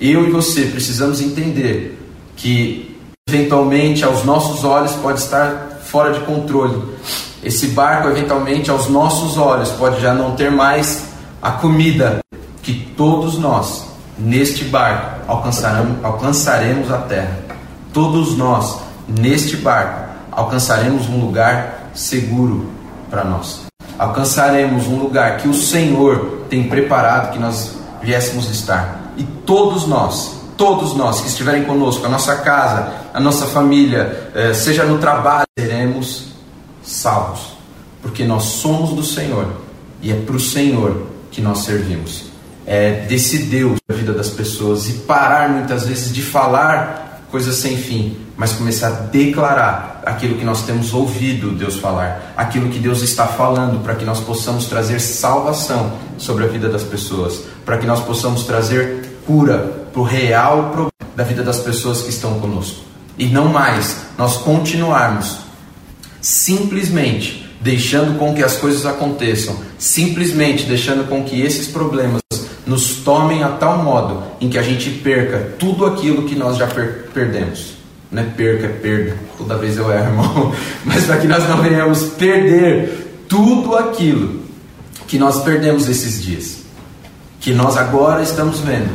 eu 0.00 0.28
e 0.28 0.30
você 0.30 0.66
precisamos 0.66 1.20
entender 1.20 1.98
que, 2.36 2.96
eventualmente, 3.28 4.04
aos 4.04 4.24
nossos 4.24 4.64
olhos 4.64 4.92
pode 4.92 5.18
estar 5.18 5.71
fora 5.92 6.14
de 6.14 6.20
controle. 6.20 6.82
Esse 7.44 7.66
barco, 7.68 8.08
eventualmente, 8.08 8.70
aos 8.70 8.88
nossos 8.88 9.36
olhos, 9.36 9.68
pode 9.72 10.00
já 10.00 10.14
não 10.14 10.34
ter 10.34 10.50
mais 10.50 11.04
a 11.42 11.50
comida 11.50 12.20
que 12.62 12.72
todos 12.96 13.38
nós, 13.38 13.84
neste 14.18 14.64
barco, 14.64 15.20
alcançaremos, 15.28 16.02
alcançaremos 16.02 16.90
a 16.90 16.96
terra. 16.96 17.38
Todos 17.92 18.38
nós, 18.38 18.78
neste 19.06 19.56
barco, 19.56 20.08
alcançaremos 20.30 21.06
um 21.10 21.20
lugar 21.20 21.90
seguro 21.92 22.70
para 23.10 23.22
nós. 23.22 23.66
Alcançaremos 23.98 24.86
um 24.86 24.96
lugar 24.96 25.36
que 25.36 25.48
o 25.48 25.52
Senhor 25.54 26.44
tem 26.48 26.68
preparado 26.68 27.32
que 27.32 27.38
nós 27.38 27.76
viéssemos 28.00 28.50
estar. 28.50 29.12
E 29.18 29.24
todos 29.24 29.86
nós, 29.86 30.40
todos 30.56 30.94
nós 30.94 31.20
que 31.20 31.28
estiverem 31.28 31.64
conosco, 31.64 32.06
a 32.06 32.08
nossa 32.08 32.36
casa, 32.36 33.01
a 33.12 33.20
nossa 33.20 33.46
família, 33.46 34.30
eh, 34.34 34.54
seja 34.54 34.84
no 34.84 34.98
trabalho, 34.98 35.46
seremos 35.58 36.28
salvos, 36.82 37.56
porque 38.00 38.24
nós 38.24 38.44
somos 38.44 38.90
do 38.90 39.04
Senhor 39.04 39.46
e 40.00 40.10
é 40.10 40.14
para 40.14 40.34
o 40.34 40.40
Senhor 40.40 41.06
que 41.30 41.40
nós 41.40 41.60
servimos. 41.60 42.24
É 42.66 43.06
desse 43.06 43.38
Deus 43.38 43.78
a 43.88 43.92
vida 43.92 44.12
das 44.12 44.30
pessoas 44.30 44.88
e 44.88 44.92
parar 45.00 45.48
muitas 45.48 45.86
vezes 45.86 46.12
de 46.12 46.22
falar 46.22 47.22
coisas 47.30 47.56
sem 47.56 47.76
fim, 47.76 48.16
mas 48.36 48.52
começar 48.52 48.88
a 48.88 48.90
declarar 48.90 50.02
aquilo 50.06 50.36
que 50.36 50.44
nós 50.44 50.62
temos 50.62 50.92
ouvido 50.92 51.50
Deus 51.52 51.76
falar, 51.76 52.32
aquilo 52.36 52.68
que 52.68 52.78
Deus 52.78 53.02
está 53.02 53.26
falando, 53.26 53.82
para 53.82 53.94
que 53.94 54.04
nós 54.04 54.20
possamos 54.20 54.66
trazer 54.66 55.00
salvação 55.00 55.92
sobre 56.18 56.44
a 56.44 56.46
vida 56.46 56.68
das 56.68 56.82
pessoas, 56.82 57.40
para 57.64 57.78
que 57.78 57.86
nós 57.86 58.00
possamos 58.00 58.44
trazer 58.44 59.18
cura 59.26 59.58
para 59.92 60.00
o 60.00 60.04
real 60.04 60.64
problema 60.64 60.92
da 61.16 61.24
vida 61.24 61.42
das 61.42 61.60
pessoas 61.60 62.02
que 62.02 62.10
estão 62.10 62.38
conosco. 62.40 62.91
E 63.18 63.26
não 63.26 63.48
mais 63.48 63.96
nós 64.16 64.38
continuarmos 64.38 65.38
simplesmente 66.20 67.42
deixando 67.60 68.18
com 68.18 68.34
que 68.34 68.42
as 68.42 68.56
coisas 68.56 68.86
aconteçam, 68.86 69.56
simplesmente 69.78 70.64
deixando 70.64 71.08
com 71.08 71.22
que 71.22 71.40
esses 71.40 71.68
problemas 71.68 72.20
nos 72.66 72.96
tomem 72.96 73.42
a 73.42 73.48
tal 73.48 73.78
modo 73.78 74.22
em 74.40 74.48
que 74.48 74.58
a 74.58 74.62
gente 74.62 74.90
perca 74.90 75.54
tudo 75.58 75.84
aquilo 75.84 76.24
que 76.24 76.34
nós 76.34 76.56
já 76.56 76.66
per 76.66 77.08
perdemos. 77.12 77.74
Não 78.10 78.22
é 78.22 78.26
perca, 78.26 78.66
é 78.66 78.68
perda. 78.68 79.16
Toda 79.38 79.56
vez 79.56 79.76
eu 79.76 79.90
erro, 79.90 80.06
irmão. 80.06 80.54
Mas 80.84 81.04
para 81.04 81.16
que 81.16 81.26
nós 81.26 81.48
não 81.48 81.62
venhamos 81.62 82.04
perder 82.04 83.24
tudo 83.28 83.76
aquilo 83.76 84.42
que 85.06 85.18
nós 85.18 85.42
perdemos 85.42 85.88
esses 85.88 86.22
dias. 86.22 86.58
Que 87.40 87.52
nós 87.52 87.76
agora 87.76 88.22
estamos 88.22 88.60
vendo. 88.60 88.90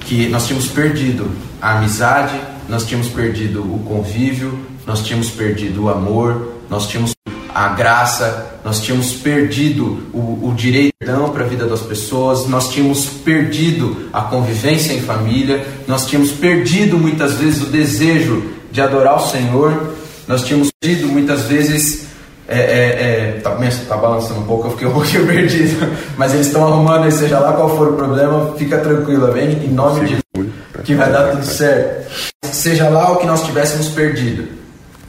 Que 0.00 0.28
nós 0.28 0.46
tínhamos 0.46 0.68
perdido 0.68 1.30
a 1.60 1.78
amizade, 1.78 2.34
nós 2.72 2.86
tínhamos 2.86 3.08
perdido 3.08 3.60
o 3.60 3.80
convívio, 3.80 4.58
nós 4.86 5.02
tínhamos 5.02 5.28
perdido 5.28 5.84
o 5.84 5.88
amor, 5.90 6.54
nós 6.70 6.86
tínhamos 6.86 7.14
a 7.54 7.68
graça, 7.68 8.58
nós 8.64 8.80
tínhamos 8.80 9.12
perdido 9.12 9.98
o, 10.10 10.48
o 10.48 10.54
direito 10.56 10.94
para 11.34 11.44
a 11.44 11.46
vida 11.46 11.66
das 11.66 11.82
pessoas, 11.82 12.46
nós 12.46 12.70
tínhamos 12.70 13.04
perdido 13.04 14.08
a 14.10 14.22
convivência 14.22 14.94
em 14.94 15.02
família, 15.02 15.66
nós 15.86 16.06
tínhamos 16.06 16.32
perdido 16.32 16.96
muitas 16.96 17.34
vezes 17.34 17.60
o 17.60 17.66
desejo 17.66 18.42
de 18.70 18.80
adorar 18.80 19.16
o 19.16 19.28
Senhor, 19.28 19.94
nós 20.26 20.42
tínhamos 20.42 20.70
perdido 20.80 21.08
muitas 21.08 21.42
vezes. 21.42 22.10
É, 22.48 22.58
é, 22.58 22.58
é, 22.58 23.40
tá, 23.40 23.56
tá 23.88 23.96
balançando 23.96 24.40
um 24.40 24.44
pouco, 24.44 24.66
eu 24.66 24.70
fiquei 24.72 24.88
um 24.88 24.92
pouquinho 24.92 25.26
perdido, 25.26 25.90
mas 26.18 26.34
eles 26.34 26.46
estão 26.46 26.66
arrumando, 26.66 27.10
seja 27.10 27.38
lá 27.38 27.52
qual 27.52 27.76
for 27.76 27.88
o 27.88 27.96
problema, 27.96 28.54
fica 28.58 28.78
tranquilo, 28.78 29.26
amém? 29.26 29.52
Em 29.64 29.68
nome 29.68 30.00
de 30.00 30.06
Jesus, 30.08 30.51
que 30.84 30.94
vai 30.94 31.10
dar 31.10 31.30
tudo 31.30 31.44
certo. 31.44 32.10
Seja 32.44 32.88
lá 32.88 33.12
o 33.12 33.16
que 33.16 33.26
nós 33.26 33.44
tivéssemos 33.44 33.88
perdido, 33.88 34.48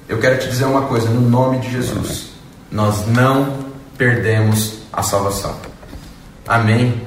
eu 0.07 0.19
quero 0.19 0.39
te 0.39 0.47
dizer 0.47 0.65
uma 0.65 0.83
coisa, 0.83 1.09
no 1.09 1.21
nome 1.21 1.59
de 1.59 1.71
Jesus 1.71 2.33
nós 2.73 3.07
não 3.07 3.59
perdemos 3.95 4.79
a 4.91 5.03
salvação. 5.03 5.55
Amém? 6.47 7.03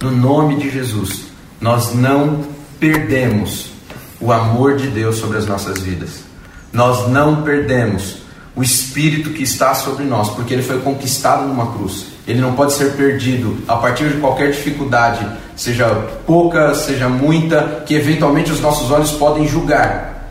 No 0.00 0.10
nome 0.10 0.56
de 0.56 0.70
Jesus, 0.70 1.26
nós 1.60 1.94
não 1.94 2.42
perdemos 2.80 3.66
o 4.18 4.32
amor 4.32 4.76
de 4.76 4.88
Deus 4.88 5.16
sobre 5.16 5.36
as 5.36 5.44
nossas 5.44 5.78
vidas. 5.80 6.22
Nós 6.72 7.06
não 7.10 7.42
perdemos 7.42 8.22
o 8.56 8.62
Espírito 8.62 9.30
que 9.30 9.42
está 9.42 9.74
sobre 9.74 10.04
nós, 10.04 10.30
porque 10.30 10.54
ele 10.54 10.62
foi 10.62 10.80
conquistado 10.80 11.46
numa 11.46 11.70
cruz. 11.74 12.06
Ele 12.30 12.40
não 12.40 12.54
pode 12.54 12.74
ser 12.74 12.92
perdido 12.92 13.58
a 13.66 13.74
partir 13.74 14.08
de 14.08 14.20
qualquer 14.20 14.52
dificuldade, 14.52 15.26
seja 15.56 15.88
pouca, 16.24 16.72
seja 16.76 17.08
muita, 17.08 17.82
que 17.84 17.92
eventualmente 17.92 18.52
os 18.52 18.60
nossos 18.60 18.88
olhos 18.92 19.10
podem 19.10 19.48
julgar. 19.48 20.30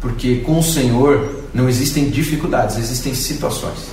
Porque 0.00 0.36
com 0.36 0.58
o 0.58 0.62
Senhor 0.62 1.44
não 1.52 1.68
existem 1.68 2.08
dificuldades, 2.08 2.78
existem 2.78 3.14
situações. 3.14 3.90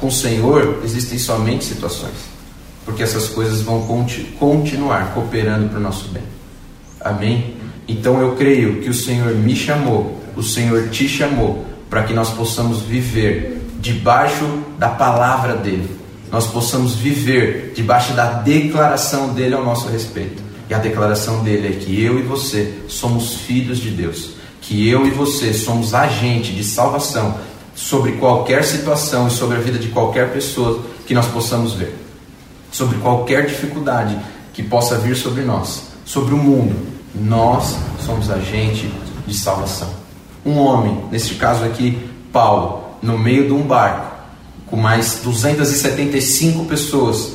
Com 0.00 0.08
o 0.08 0.12
Senhor 0.12 0.80
existem 0.82 1.20
somente 1.20 1.64
situações, 1.64 2.16
porque 2.84 3.04
essas 3.04 3.28
coisas 3.28 3.60
vão 3.60 3.86
continuar 4.40 5.14
cooperando 5.14 5.68
para 5.68 5.78
o 5.78 5.82
nosso 5.82 6.08
bem. 6.08 6.24
Amém? 7.00 7.54
Então 7.86 8.20
eu 8.20 8.34
creio 8.34 8.80
que 8.80 8.90
o 8.90 8.94
Senhor 8.94 9.36
me 9.36 9.54
chamou, 9.54 10.20
o 10.34 10.42
Senhor 10.42 10.88
te 10.88 11.08
chamou, 11.08 11.64
para 11.88 12.02
que 12.02 12.12
nós 12.12 12.30
possamos 12.30 12.80
viver 12.80 13.68
debaixo 13.78 14.64
da 14.78 14.88
palavra 14.88 15.54
dele, 15.54 15.99
nós 16.30 16.46
possamos 16.46 16.94
viver 16.94 17.72
debaixo 17.74 18.12
da 18.12 18.32
declaração 18.32 19.34
dele 19.34 19.54
ao 19.54 19.64
nosso 19.64 19.88
respeito. 19.88 20.42
E 20.68 20.74
a 20.74 20.78
declaração 20.78 21.42
dele 21.42 21.68
é 21.68 21.72
que 21.72 22.02
eu 22.02 22.18
e 22.18 22.22
você 22.22 22.72
somos 22.88 23.34
filhos 23.34 23.78
de 23.78 23.90
Deus, 23.90 24.34
que 24.60 24.88
eu 24.88 25.06
e 25.06 25.10
você 25.10 25.52
somos 25.52 25.94
agente 25.94 26.52
de 26.52 26.62
salvação 26.62 27.34
sobre 27.74 28.12
qualquer 28.12 28.62
situação 28.62 29.26
e 29.26 29.30
sobre 29.30 29.56
a 29.56 29.60
vida 29.60 29.78
de 29.78 29.88
qualquer 29.88 30.32
pessoa 30.32 30.80
que 31.06 31.14
nós 31.14 31.26
possamos 31.26 31.72
ver, 31.72 31.92
sobre 32.70 32.98
qualquer 32.98 33.46
dificuldade 33.46 34.16
que 34.52 34.62
possa 34.62 34.96
vir 34.96 35.16
sobre 35.16 35.42
nós, 35.42 35.90
sobre 36.04 36.34
o 36.34 36.36
mundo. 36.36 36.76
Nós 37.14 37.76
somos 38.06 38.30
agente 38.30 38.88
de 39.26 39.34
salvação. 39.34 39.90
Um 40.46 40.56
homem, 40.58 41.04
neste 41.10 41.34
caso 41.34 41.64
aqui, 41.64 41.98
Paulo, 42.32 42.84
no 43.02 43.18
meio 43.18 43.46
de 43.46 43.52
um 43.52 43.62
barco, 43.62 44.09
com 44.70 44.76
mais 44.76 45.20
275 45.24 46.64
pessoas, 46.64 47.32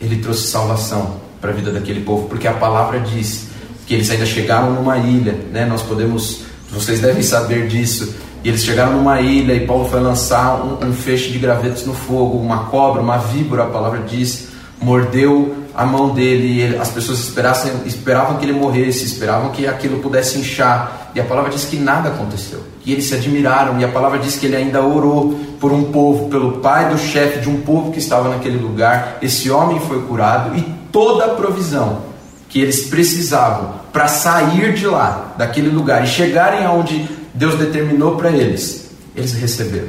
ele 0.00 0.16
trouxe 0.16 0.48
salvação 0.48 1.16
para 1.40 1.50
a 1.50 1.54
vida 1.54 1.72
daquele 1.72 2.00
povo, 2.00 2.28
porque 2.28 2.46
a 2.46 2.52
palavra 2.52 3.00
diz 3.00 3.48
que 3.86 3.94
eles 3.94 4.10
ainda 4.10 4.26
chegaram 4.26 4.72
numa 4.72 4.98
ilha, 4.98 5.32
né? 5.50 5.64
Nós 5.64 5.82
podemos, 5.82 6.42
vocês 6.70 7.00
devem 7.00 7.22
saber 7.22 7.68
disso, 7.68 8.14
e 8.44 8.48
eles 8.48 8.62
chegaram 8.62 8.92
numa 8.92 9.20
ilha 9.20 9.54
e 9.54 9.66
Paulo 9.66 9.88
foi 9.88 10.00
lançar 10.00 10.62
um, 10.62 10.88
um 10.88 10.92
feixe 10.92 11.30
de 11.30 11.38
gravetos 11.38 11.84
no 11.84 11.94
fogo, 11.94 12.38
uma 12.38 12.64
cobra, 12.66 13.00
uma 13.00 13.16
víbora, 13.16 13.64
a 13.64 13.66
palavra 13.66 14.00
diz, 14.06 14.48
mordeu 14.80 15.56
a 15.74 15.84
mão 15.84 16.10
dele. 16.10 16.60
E 16.60 16.76
as 16.76 16.90
pessoas 16.90 17.20
esperassem, 17.20 17.72
esperavam 17.86 18.36
que 18.36 18.44
ele 18.44 18.52
morresse, 18.52 19.04
esperavam 19.04 19.50
que 19.50 19.66
aquilo 19.66 19.98
pudesse 20.00 20.38
inchar. 20.38 21.10
E 21.14 21.20
a 21.20 21.24
palavra 21.24 21.50
diz 21.50 21.64
que 21.64 21.76
nada 21.76 22.10
aconteceu. 22.10 22.60
E 22.84 22.92
eles 22.92 23.04
se 23.04 23.14
admiraram. 23.14 23.80
E 23.80 23.84
a 23.84 23.88
palavra 23.88 24.18
diz 24.18 24.36
que 24.36 24.46
ele 24.46 24.56
ainda 24.56 24.82
orou 24.82 25.38
por 25.60 25.72
um 25.72 25.84
povo, 25.92 26.28
pelo 26.28 26.58
pai 26.58 26.90
do 26.90 26.98
chefe 26.98 27.40
de 27.40 27.48
um 27.48 27.60
povo 27.60 27.92
que 27.92 27.98
estava 27.98 28.28
naquele 28.28 28.58
lugar. 28.58 29.18
Esse 29.20 29.50
homem 29.50 29.80
foi 29.80 30.02
curado 30.02 30.56
e 30.56 30.62
toda 30.92 31.24
a 31.24 31.34
provisão 31.34 32.02
que 32.48 32.60
eles 32.60 32.86
precisavam 32.86 33.74
para 33.92 34.08
sair 34.08 34.72
de 34.74 34.86
lá, 34.86 35.34
daquele 35.36 35.68
lugar 35.68 36.04
e 36.04 36.06
chegarem 36.06 36.64
aonde 36.64 37.08
Deus 37.34 37.56
determinou 37.56 38.16
para 38.16 38.30
eles, 38.30 38.90
eles 39.14 39.32
receberam. 39.34 39.88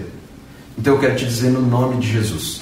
Então 0.78 0.94
eu 0.94 1.00
quero 1.00 1.16
te 1.16 1.26
dizer 1.26 1.50
no 1.50 1.62
nome 1.62 1.98
de 1.98 2.12
Jesus. 2.12 2.62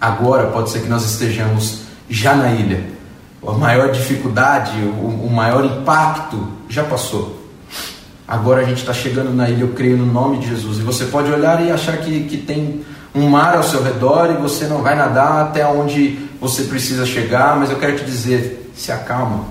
Agora 0.00 0.48
pode 0.48 0.70
ser 0.70 0.80
que 0.80 0.88
nós 0.88 1.04
estejamos 1.04 1.82
já 2.08 2.34
na 2.34 2.52
ilha. 2.52 2.84
A 3.46 3.52
maior 3.52 3.90
dificuldade, 3.90 4.72
o, 4.80 5.26
o 5.26 5.30
maior 5.30 5.64
impacto 5.64 6.48
já 6.68 6.84
passou. 6.84 7.41
Agora 8.32 8.62
a 8.62 8.64
gente 8.64 8.78
está 8.78 8.94
chegando 8.94 9.30
na 9.34 9.50
ilha, 9.50 9.64
eu 9.64 9.68
creio 9.68 9.98
no 9.98 10.06
nome 10.06 10.38
de 10.38 10.48
Jesus. 10.48 10.78
E 10.78 10.82
você 10.82 11.04
pode 11.04 11.30
olhar 11.30 11.62
e 11.62 11.70
achar 11.70 11.98
que, 11.98 12.24
que 12.24 12.38
tem 12.38 12.80
um 13.14 13.28
mar 13.28 13.56
ao 13.56 13.62
seu 13.62 13.82
redor 13.82 14.30
e 14.30 14.40
você 14.40 14.64
não 14.64 14.78
vai 14.78 14.96
nadar 14.96 15.42
até 15.42 15.66
onde 15.66 16.18
você 16.40 16.62
precisa 16.62 17.04
chegar, 17.04 17.58
mas 17.58 17.70
eu 17.70 17.76
quero 17.76 17.94
te 17.98 18.04
dizer: 18.06 18.70
se 18.74 18.90
acalma 18.90 19.44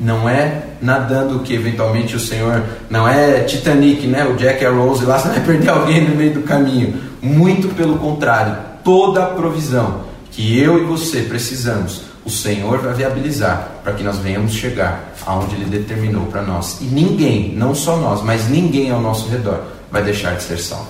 não 0.00 0.28
é 0.28 0.62
nadando 0.80 1.40
que 1.40 1.54
eventualmente 1.54 2.14
o 2.14 2.20
Senhor. 2.20 2.64
Não 2.88 3.08
é 3.08 3.40
Titanic, 3.40 4.06
né? 4.06 4.24
O 4.26 4.34
Jack 4.34 4.62
e 4.62 4.66
Rose 4.66 5.04
lá, 5.04 5.18
você 5.18 5.28
vai 5.28 5.40
perder 5.40 5.70
alguém 5.70 6.08
no 6.08 6.16
meio 6.16 6.34
do 6.34 6.42
caminho. 6.42 7.00
Muito 7.22 7.68
pelo 7.74 7.98
contrário, 7.98 8.56
toda 8.84 9.22
a 9.22 9.26
provisão 9.26 10.02
que 10.30 10.58
eu 10.58 10.82
e 10.82 10.84
você 10.84 11.22
precisamos, 11.22 12.02
o 12.28 12.30
Senhor 12.30 12.78
vai 12.78 12.92
viabilizar 12.92 13.70
para 13.82 13.94
que 13.94 14.02
nós 14.02 14.18
venhamos 14.18 14.52
chegar 14.52 15.14
aonde 15.24 15.54
Ele 15.54 15.64
determinou 15.64 16.26
para 16.26 16.42
nós. 16.42 16.78
E 16.82 16.84
ninguém, 16.84 17.54
não 17.56 17.74
só 17.74 17.96
nós, 17.96 18.22
mas 18.22 18.50
ninguém 18.50 18.90
ao 18.90 19.00
nosso 19.00 19.30
redor 19.30 19.62
vai 19.90 20.02
deixar 20.02 20.36
de 20.36 20.42
ser 20.42 20.58
salvo. 20.58 20.88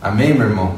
Amém, 0.00 0.32
meu 0.32 0.48
irmão? 0.48 0.74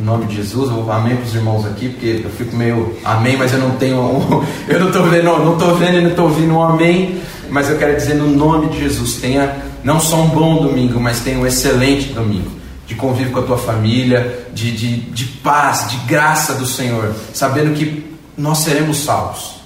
Em 0.00 0.02
nome 0.02 0.26
de 0.26 0.34
Jesus, 0.34 0.68
eu 0.68 0.90
amém 0.90 1.14
para 1.14 1.24
os 1.24 1.34
irmãos 1.34 1.64
aqui, 1.64 1.90
porque 1.90 2.22
eu 2.24 2.30
fico 2.30 2.56
meio 2.56 2.98
amém, 3.04 3.36
mas 3.36 3.52
eu 3.52 3.60
não 3.60 3.76
tenho 3.76 3.98
um, 3.98 4.44
eu 4.66 4.80
não 4.80 4.88
estou 4.88 5.04
vendo, 5.04 5.24
não 5.24 5.52
estou 5.52 5.76
vendo 5.76 5.98
e 5.98 6.00
não 6.00 6.10
estou 6.10 6.24
ouvindo 6.24 6.52
um 6.52 6.62
amém, 6.62 7.20
mas 7.48 7.70
eu 7.70 7.78
quero 7.78 7.94
dizer 7.94 8.14
no 8.14 8.28
nome 8.28 8.66
de 8.70 8.80
Jesus, 8.80 9.14
tenha 9.14 9.58
não 9.84 10.00
só 10.00 10.16
um 10.16 10.28
bom 10.28 10.56
domingo, 10.56 10.98
mas 10.98 11.20
tenha 11.20 11.38
um 11.38 11.46
excelente 11.46 12.12
domingo, 12.12 12.50
de 12.84 12.96
convívio 12.96 13.32
com 13.32 13.38
a 13.38 13.44
tua 13.44 13.58
família, 13.58 14.48
de, 14.52 14.72
de, 14.72 14.96
de 14.96 15.24
paz, 15.24 15.88
de 15.88 15.98
graça 15.98 16.54
do 16.54 16.66
Senhor, 16.66 17.14
sabendo 17.32 17.72
que 17.72 18.15
nós 18.36 18.58
seremos 18.58 18.98
salvos, 18.98 19.60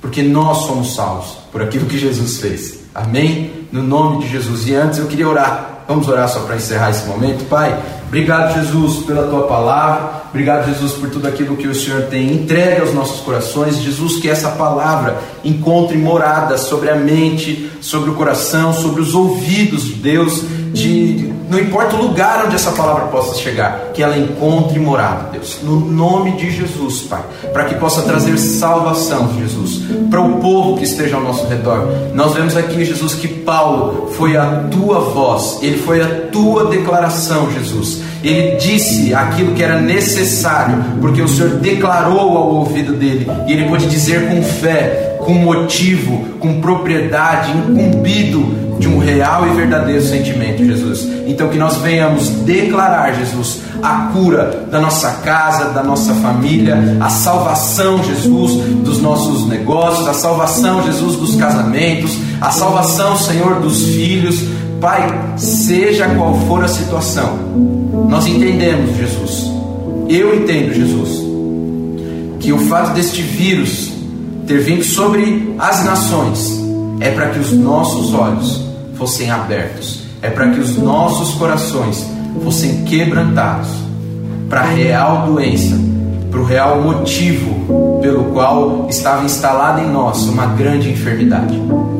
porque 0.00 0.22
nós 0.22 0.66
somos 0.66 0.94
salvos 0.94 1.38
por 1.50 1.62
aquilo 1.62 1.86
que 1.86 1.98
Jesus 1.98 2.38
fez. 2.38 2.80
Amém? 2.94 3.66
No 3.72 3.82
nome 3.82 4.24
de 4.24 4.30
Jesus. 4.30 4.66
E 4.66 4.74
antes 4.74 4.98
eu 4.98 5.06
queria 5.06 5.28
orar. 5.28 5.84
Vamos 5.88 6.08
orar 6.08 6.28
só 6.28 6.40
para 6.40 6.56
encerrar 6.56 6.90
esse 6.90 7.06
momento, 7.06 7.44
Pai. 7.48 7.76
Obrigado, 8.06 8.54
Jesus, 8.54 9.04
pela 9.04 9.26
tua 9.26 9.46
palavra. 9.46 10.22
Obrigado, 10.28 10.66
Jesus, 10.66 10.92
por 10.92 11.10
tudo 11.10 11.26
aquilo 11.26 11.56
que 11.56 11.66
o 11.66 11.74
Senhor 11.74 12.02
tem 12.02 12.32
entregue 12.32 12.82
aos 12.82 12.94
nossos 12.94 13.20
corações. 13.20 13.78
Jesus, 13.78 14.16
que 14.16 14.28
essa 14.28 14.50
palavra 14.50 15.18
encontre 15.42 15.96
morada 15.96 16.56
sobre 16.58 16.90
a 16.90 16.96
mente, 16.96 17.70
sobre 17.80 18.10
o 18.10 18.14
coração, 18.14 18.72
sobre 18.72 19.00
os 19.00 19.14
ouvidos 19.14 19.84
de 19.84 19.94
Deus, 19.94 20.42
de 20.72 21.31
não 21.52 21.60
importa 21.60 21.96
o 21.96 22.02
lugar 22.02 22.46
onde 22.46 22.56
essa 22.56 22.72
palavra 22.72 23.08
possa 23.08 23.36
chegar, 23.36 23.90
que 23.92 24.02
ela 24.02 24.16
encontre 24.16 24.78
morada, 24.78 25.28
Deus, 25.32 25.58
no 25.62 25.78
nome 25.78 26.32
de 26.32 26.50
Jesus, 26.50 27.02
Pai, 27.02 27.22
para 27.52 27.64
que 27.66 27.74
possa 27.74 28.00
trazer 28.00 28.38
salvação, 28.38 29.28
Jesus, 29.38 29.82
para 30.08 30.22
o 30.22 30.38
povo 30.40 30.78
que 30.78 30.84
esteja 30.84 31.16
ao 31.16 31.22
nosso 31.22 31.46
redor. 31.46 31.86
Nós 32.14 32.32
vemos 32.32 32.56
aqui, 32.56 32.82
Jesus, 32.86 33.14
que 33.16 33.28
Paulo 33.28 34.10
foi 34.16 34.34
a 34.34 34.64
tua 34.70 35.00
voz, 35.00 35.58
ele 35.60 35.76
foi 35.76 36.00
a 36.00 36.08
tua 36.32 36.70
declaração, 36.70 37.52
Jesus. 37.52 38.00
Ele 38.24 38.56
disse 38.56 39.12
aquilo 39.12 39.52
que 39.52 39.62
era 39.62 39.78
necessário, 39.78 40.82
porque 41.02 41.20
o 41.20 41.28
Senhor 41.28 41.50
declarou 41.56 42.38
ao 42.38 42.54
ouvido 42.54 42.94
dele, 42.94 43.30
e 43.46 43.52
ele 43.52 43.68
pôde 43.68 43.86
dizer 43.88 44.26
com 44.30 44.42
fé, 44.42 45.11
com 45.24 45.34
motivo, 45.34 46.38
com 46.38 46.60
propriedade, 46.60 47.52
incumbido 47.52 48.62
de 48.78 48.88
um 48.88 48.98
real 48.98 49.46
e 49.46 49.54
verdadeiro 49.54 50.02
sentimento, 50.02 50.64
Jesus. 50.64 51.06
Então 51.26 51.48
que 51.48 51.58
nós 51.58 51.76
venhamos 51.76 52.28
declarar, 52.28 53.12
Jesus, 53.14 53.60
a 53.82 54.10
cura 54.12 54.66
da 54.70 54.80
nossa 54.80 55.10
casa, 55.24 55.70
da 55.70 55.82
nossa 55.82 56.14
família, 56.14 56.76
a 57.00 57.08
salvação, 57.08 58.02
Jesus, 58.02 58.52
dos 58.82 59.00
nossos 59.00 59.46
negócios, 59.46 60.08
a 60.08 60.14
salvação, 60.14 60.84
Jesus, 60.84 61.16
dos 61.16 61.36
casamentos, 61.36 62.18
a 62.40 62.50
salvação, 62.50 63.16
Senhor, 63.16 63.60
dos 63.60 63.84
filhos 63.86 64.42
Pai, 64.82 65.36
seja 65.36 66.08
qual 66.16 66.34
for 66.48 66.64
a 66.64 66.66
situação, 66.66 67.38
nós 68.08 68.26
entendemos, 68.26 68.96
Jesus, 68.96 69.44
eu 70.08 70.34
entendo, 70.34 70.74
Jesus, 70.74 71.24
que 72.40 72.52
o 72.52 72.58
fato 72.58 72.92
deste 72.92 73.22
vírus 73.22 73.91
ter 74.46 74.58
vindo 74.60 74.84
sobre 74.84 75.54
as 75.58 75.84
nações 75.84 76.60
é 77.00 77.10
para 77.10 77.30
que 77.30 77.38
os 77.38 77.52
nossos 77.52 78.14
olhos 78.14 78.64
fossem 78.94 79.30
abertos, 79.30 80.04
é 80.20 80.30
para 80.30 80.50
que 80.50 80.60
os 80.60 80.76
nossos 80.76 81.34
corações 81.34 82.06
fossem 82.42 82.84
quebrantados 82.84 83.68
para 84.48 84.60
a 84.60 84.66
real 84.66 85.26
doença, 85.26 85.78
para 86.30 86.40
o 86.40 86.44
real 86.44 86.82
motivo 86.82 88.00
pelo 88.00 88.24
qual 88.32 88.86
estava 88.88 89.24
instalada 89.24 89.80
em 89.80 89.90
nós 89.90 90.24
uma 90.24 90.46
grande 90.46 90.90
enfermidade. 90.90 91.54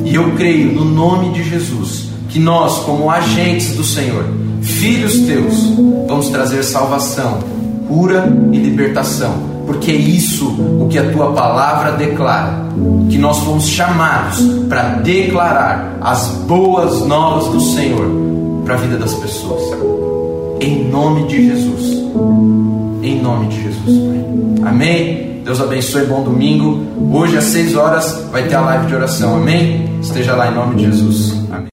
E 0.04 0.14
eu 0.14 0.32
creio 0.32 0.72
no 0.72 0.84
nome 0.84 1.32
de 1.32 1.42
Jesus 1.48 2.10
que 2.28 2.38
nós, 2.38 2.78
como 2.80 3.10
agentes 3.10 3.76
do 3.76 3.84
Senhor, 3.84 4.24
filhos 4.62 5.18
teus, 5.20 5.74
vamos 6.08 6.28
trazer 6.28 6.62
salvação, 6.62 7.40
cura 7.88 8.26
e 8.52 8.56
libertação 8.56 9.51
porque 9.66 9.90
é 9.90 9.94
isso 9.94 10.46
o 10.80 10.88
que 10.88 10.98
a 10.98 11.10
tua 11.10 11.32
palavra 11.32 11.92
declara, 11.92 12.66
que 13.10 13.18
nós 13.18 13.38
fomos 13.38 13.66
chamados 13.66 14.40
para 14.68 14.94
declarar 14.96 15.96
as 16.00 16.28
boas 16.46 17.06
novas 17.06 17.48
do 17.52 17.60
Senhor 17.60 18.06
para 18.64 18.74
a 18.74 18.78
vida 18.78 18.96
das 18.96 19.14
pessoas. 19.14 19.62
Em 20.60 20.88
nome 20.88 21.26
de 21.26 21.48
Jesus. 21.48 22.02
Em 23.02 23.20
nome 23.20 23.48
de 23.48 23.62
Jesus. 23.62 24.62
Amém. 24.64 25.42
Deus 25.44 25.60
abençoe, 25.60 26.06
bom 26.06 26.22
domingo. 26.22 26.80
Hoje 27.12 27.36
às 27.36 27.44
6 27.44 27.74
horas 27.74 28.28
vai 28.30 28.44
ter 28.46 28.54
a 28.54 28.60
live 28.60 28.86
de 28.86 28.94
oração. 28.94 29.36
Amém? 29.36 29.98
Esteja 30.00 30.36
lá 30.36 30.50
em 30.50 30.54
nome 30.54 30.76
de 30.76 30.84
Jesus. 30.84 31.34
Amém. 31.50 31.71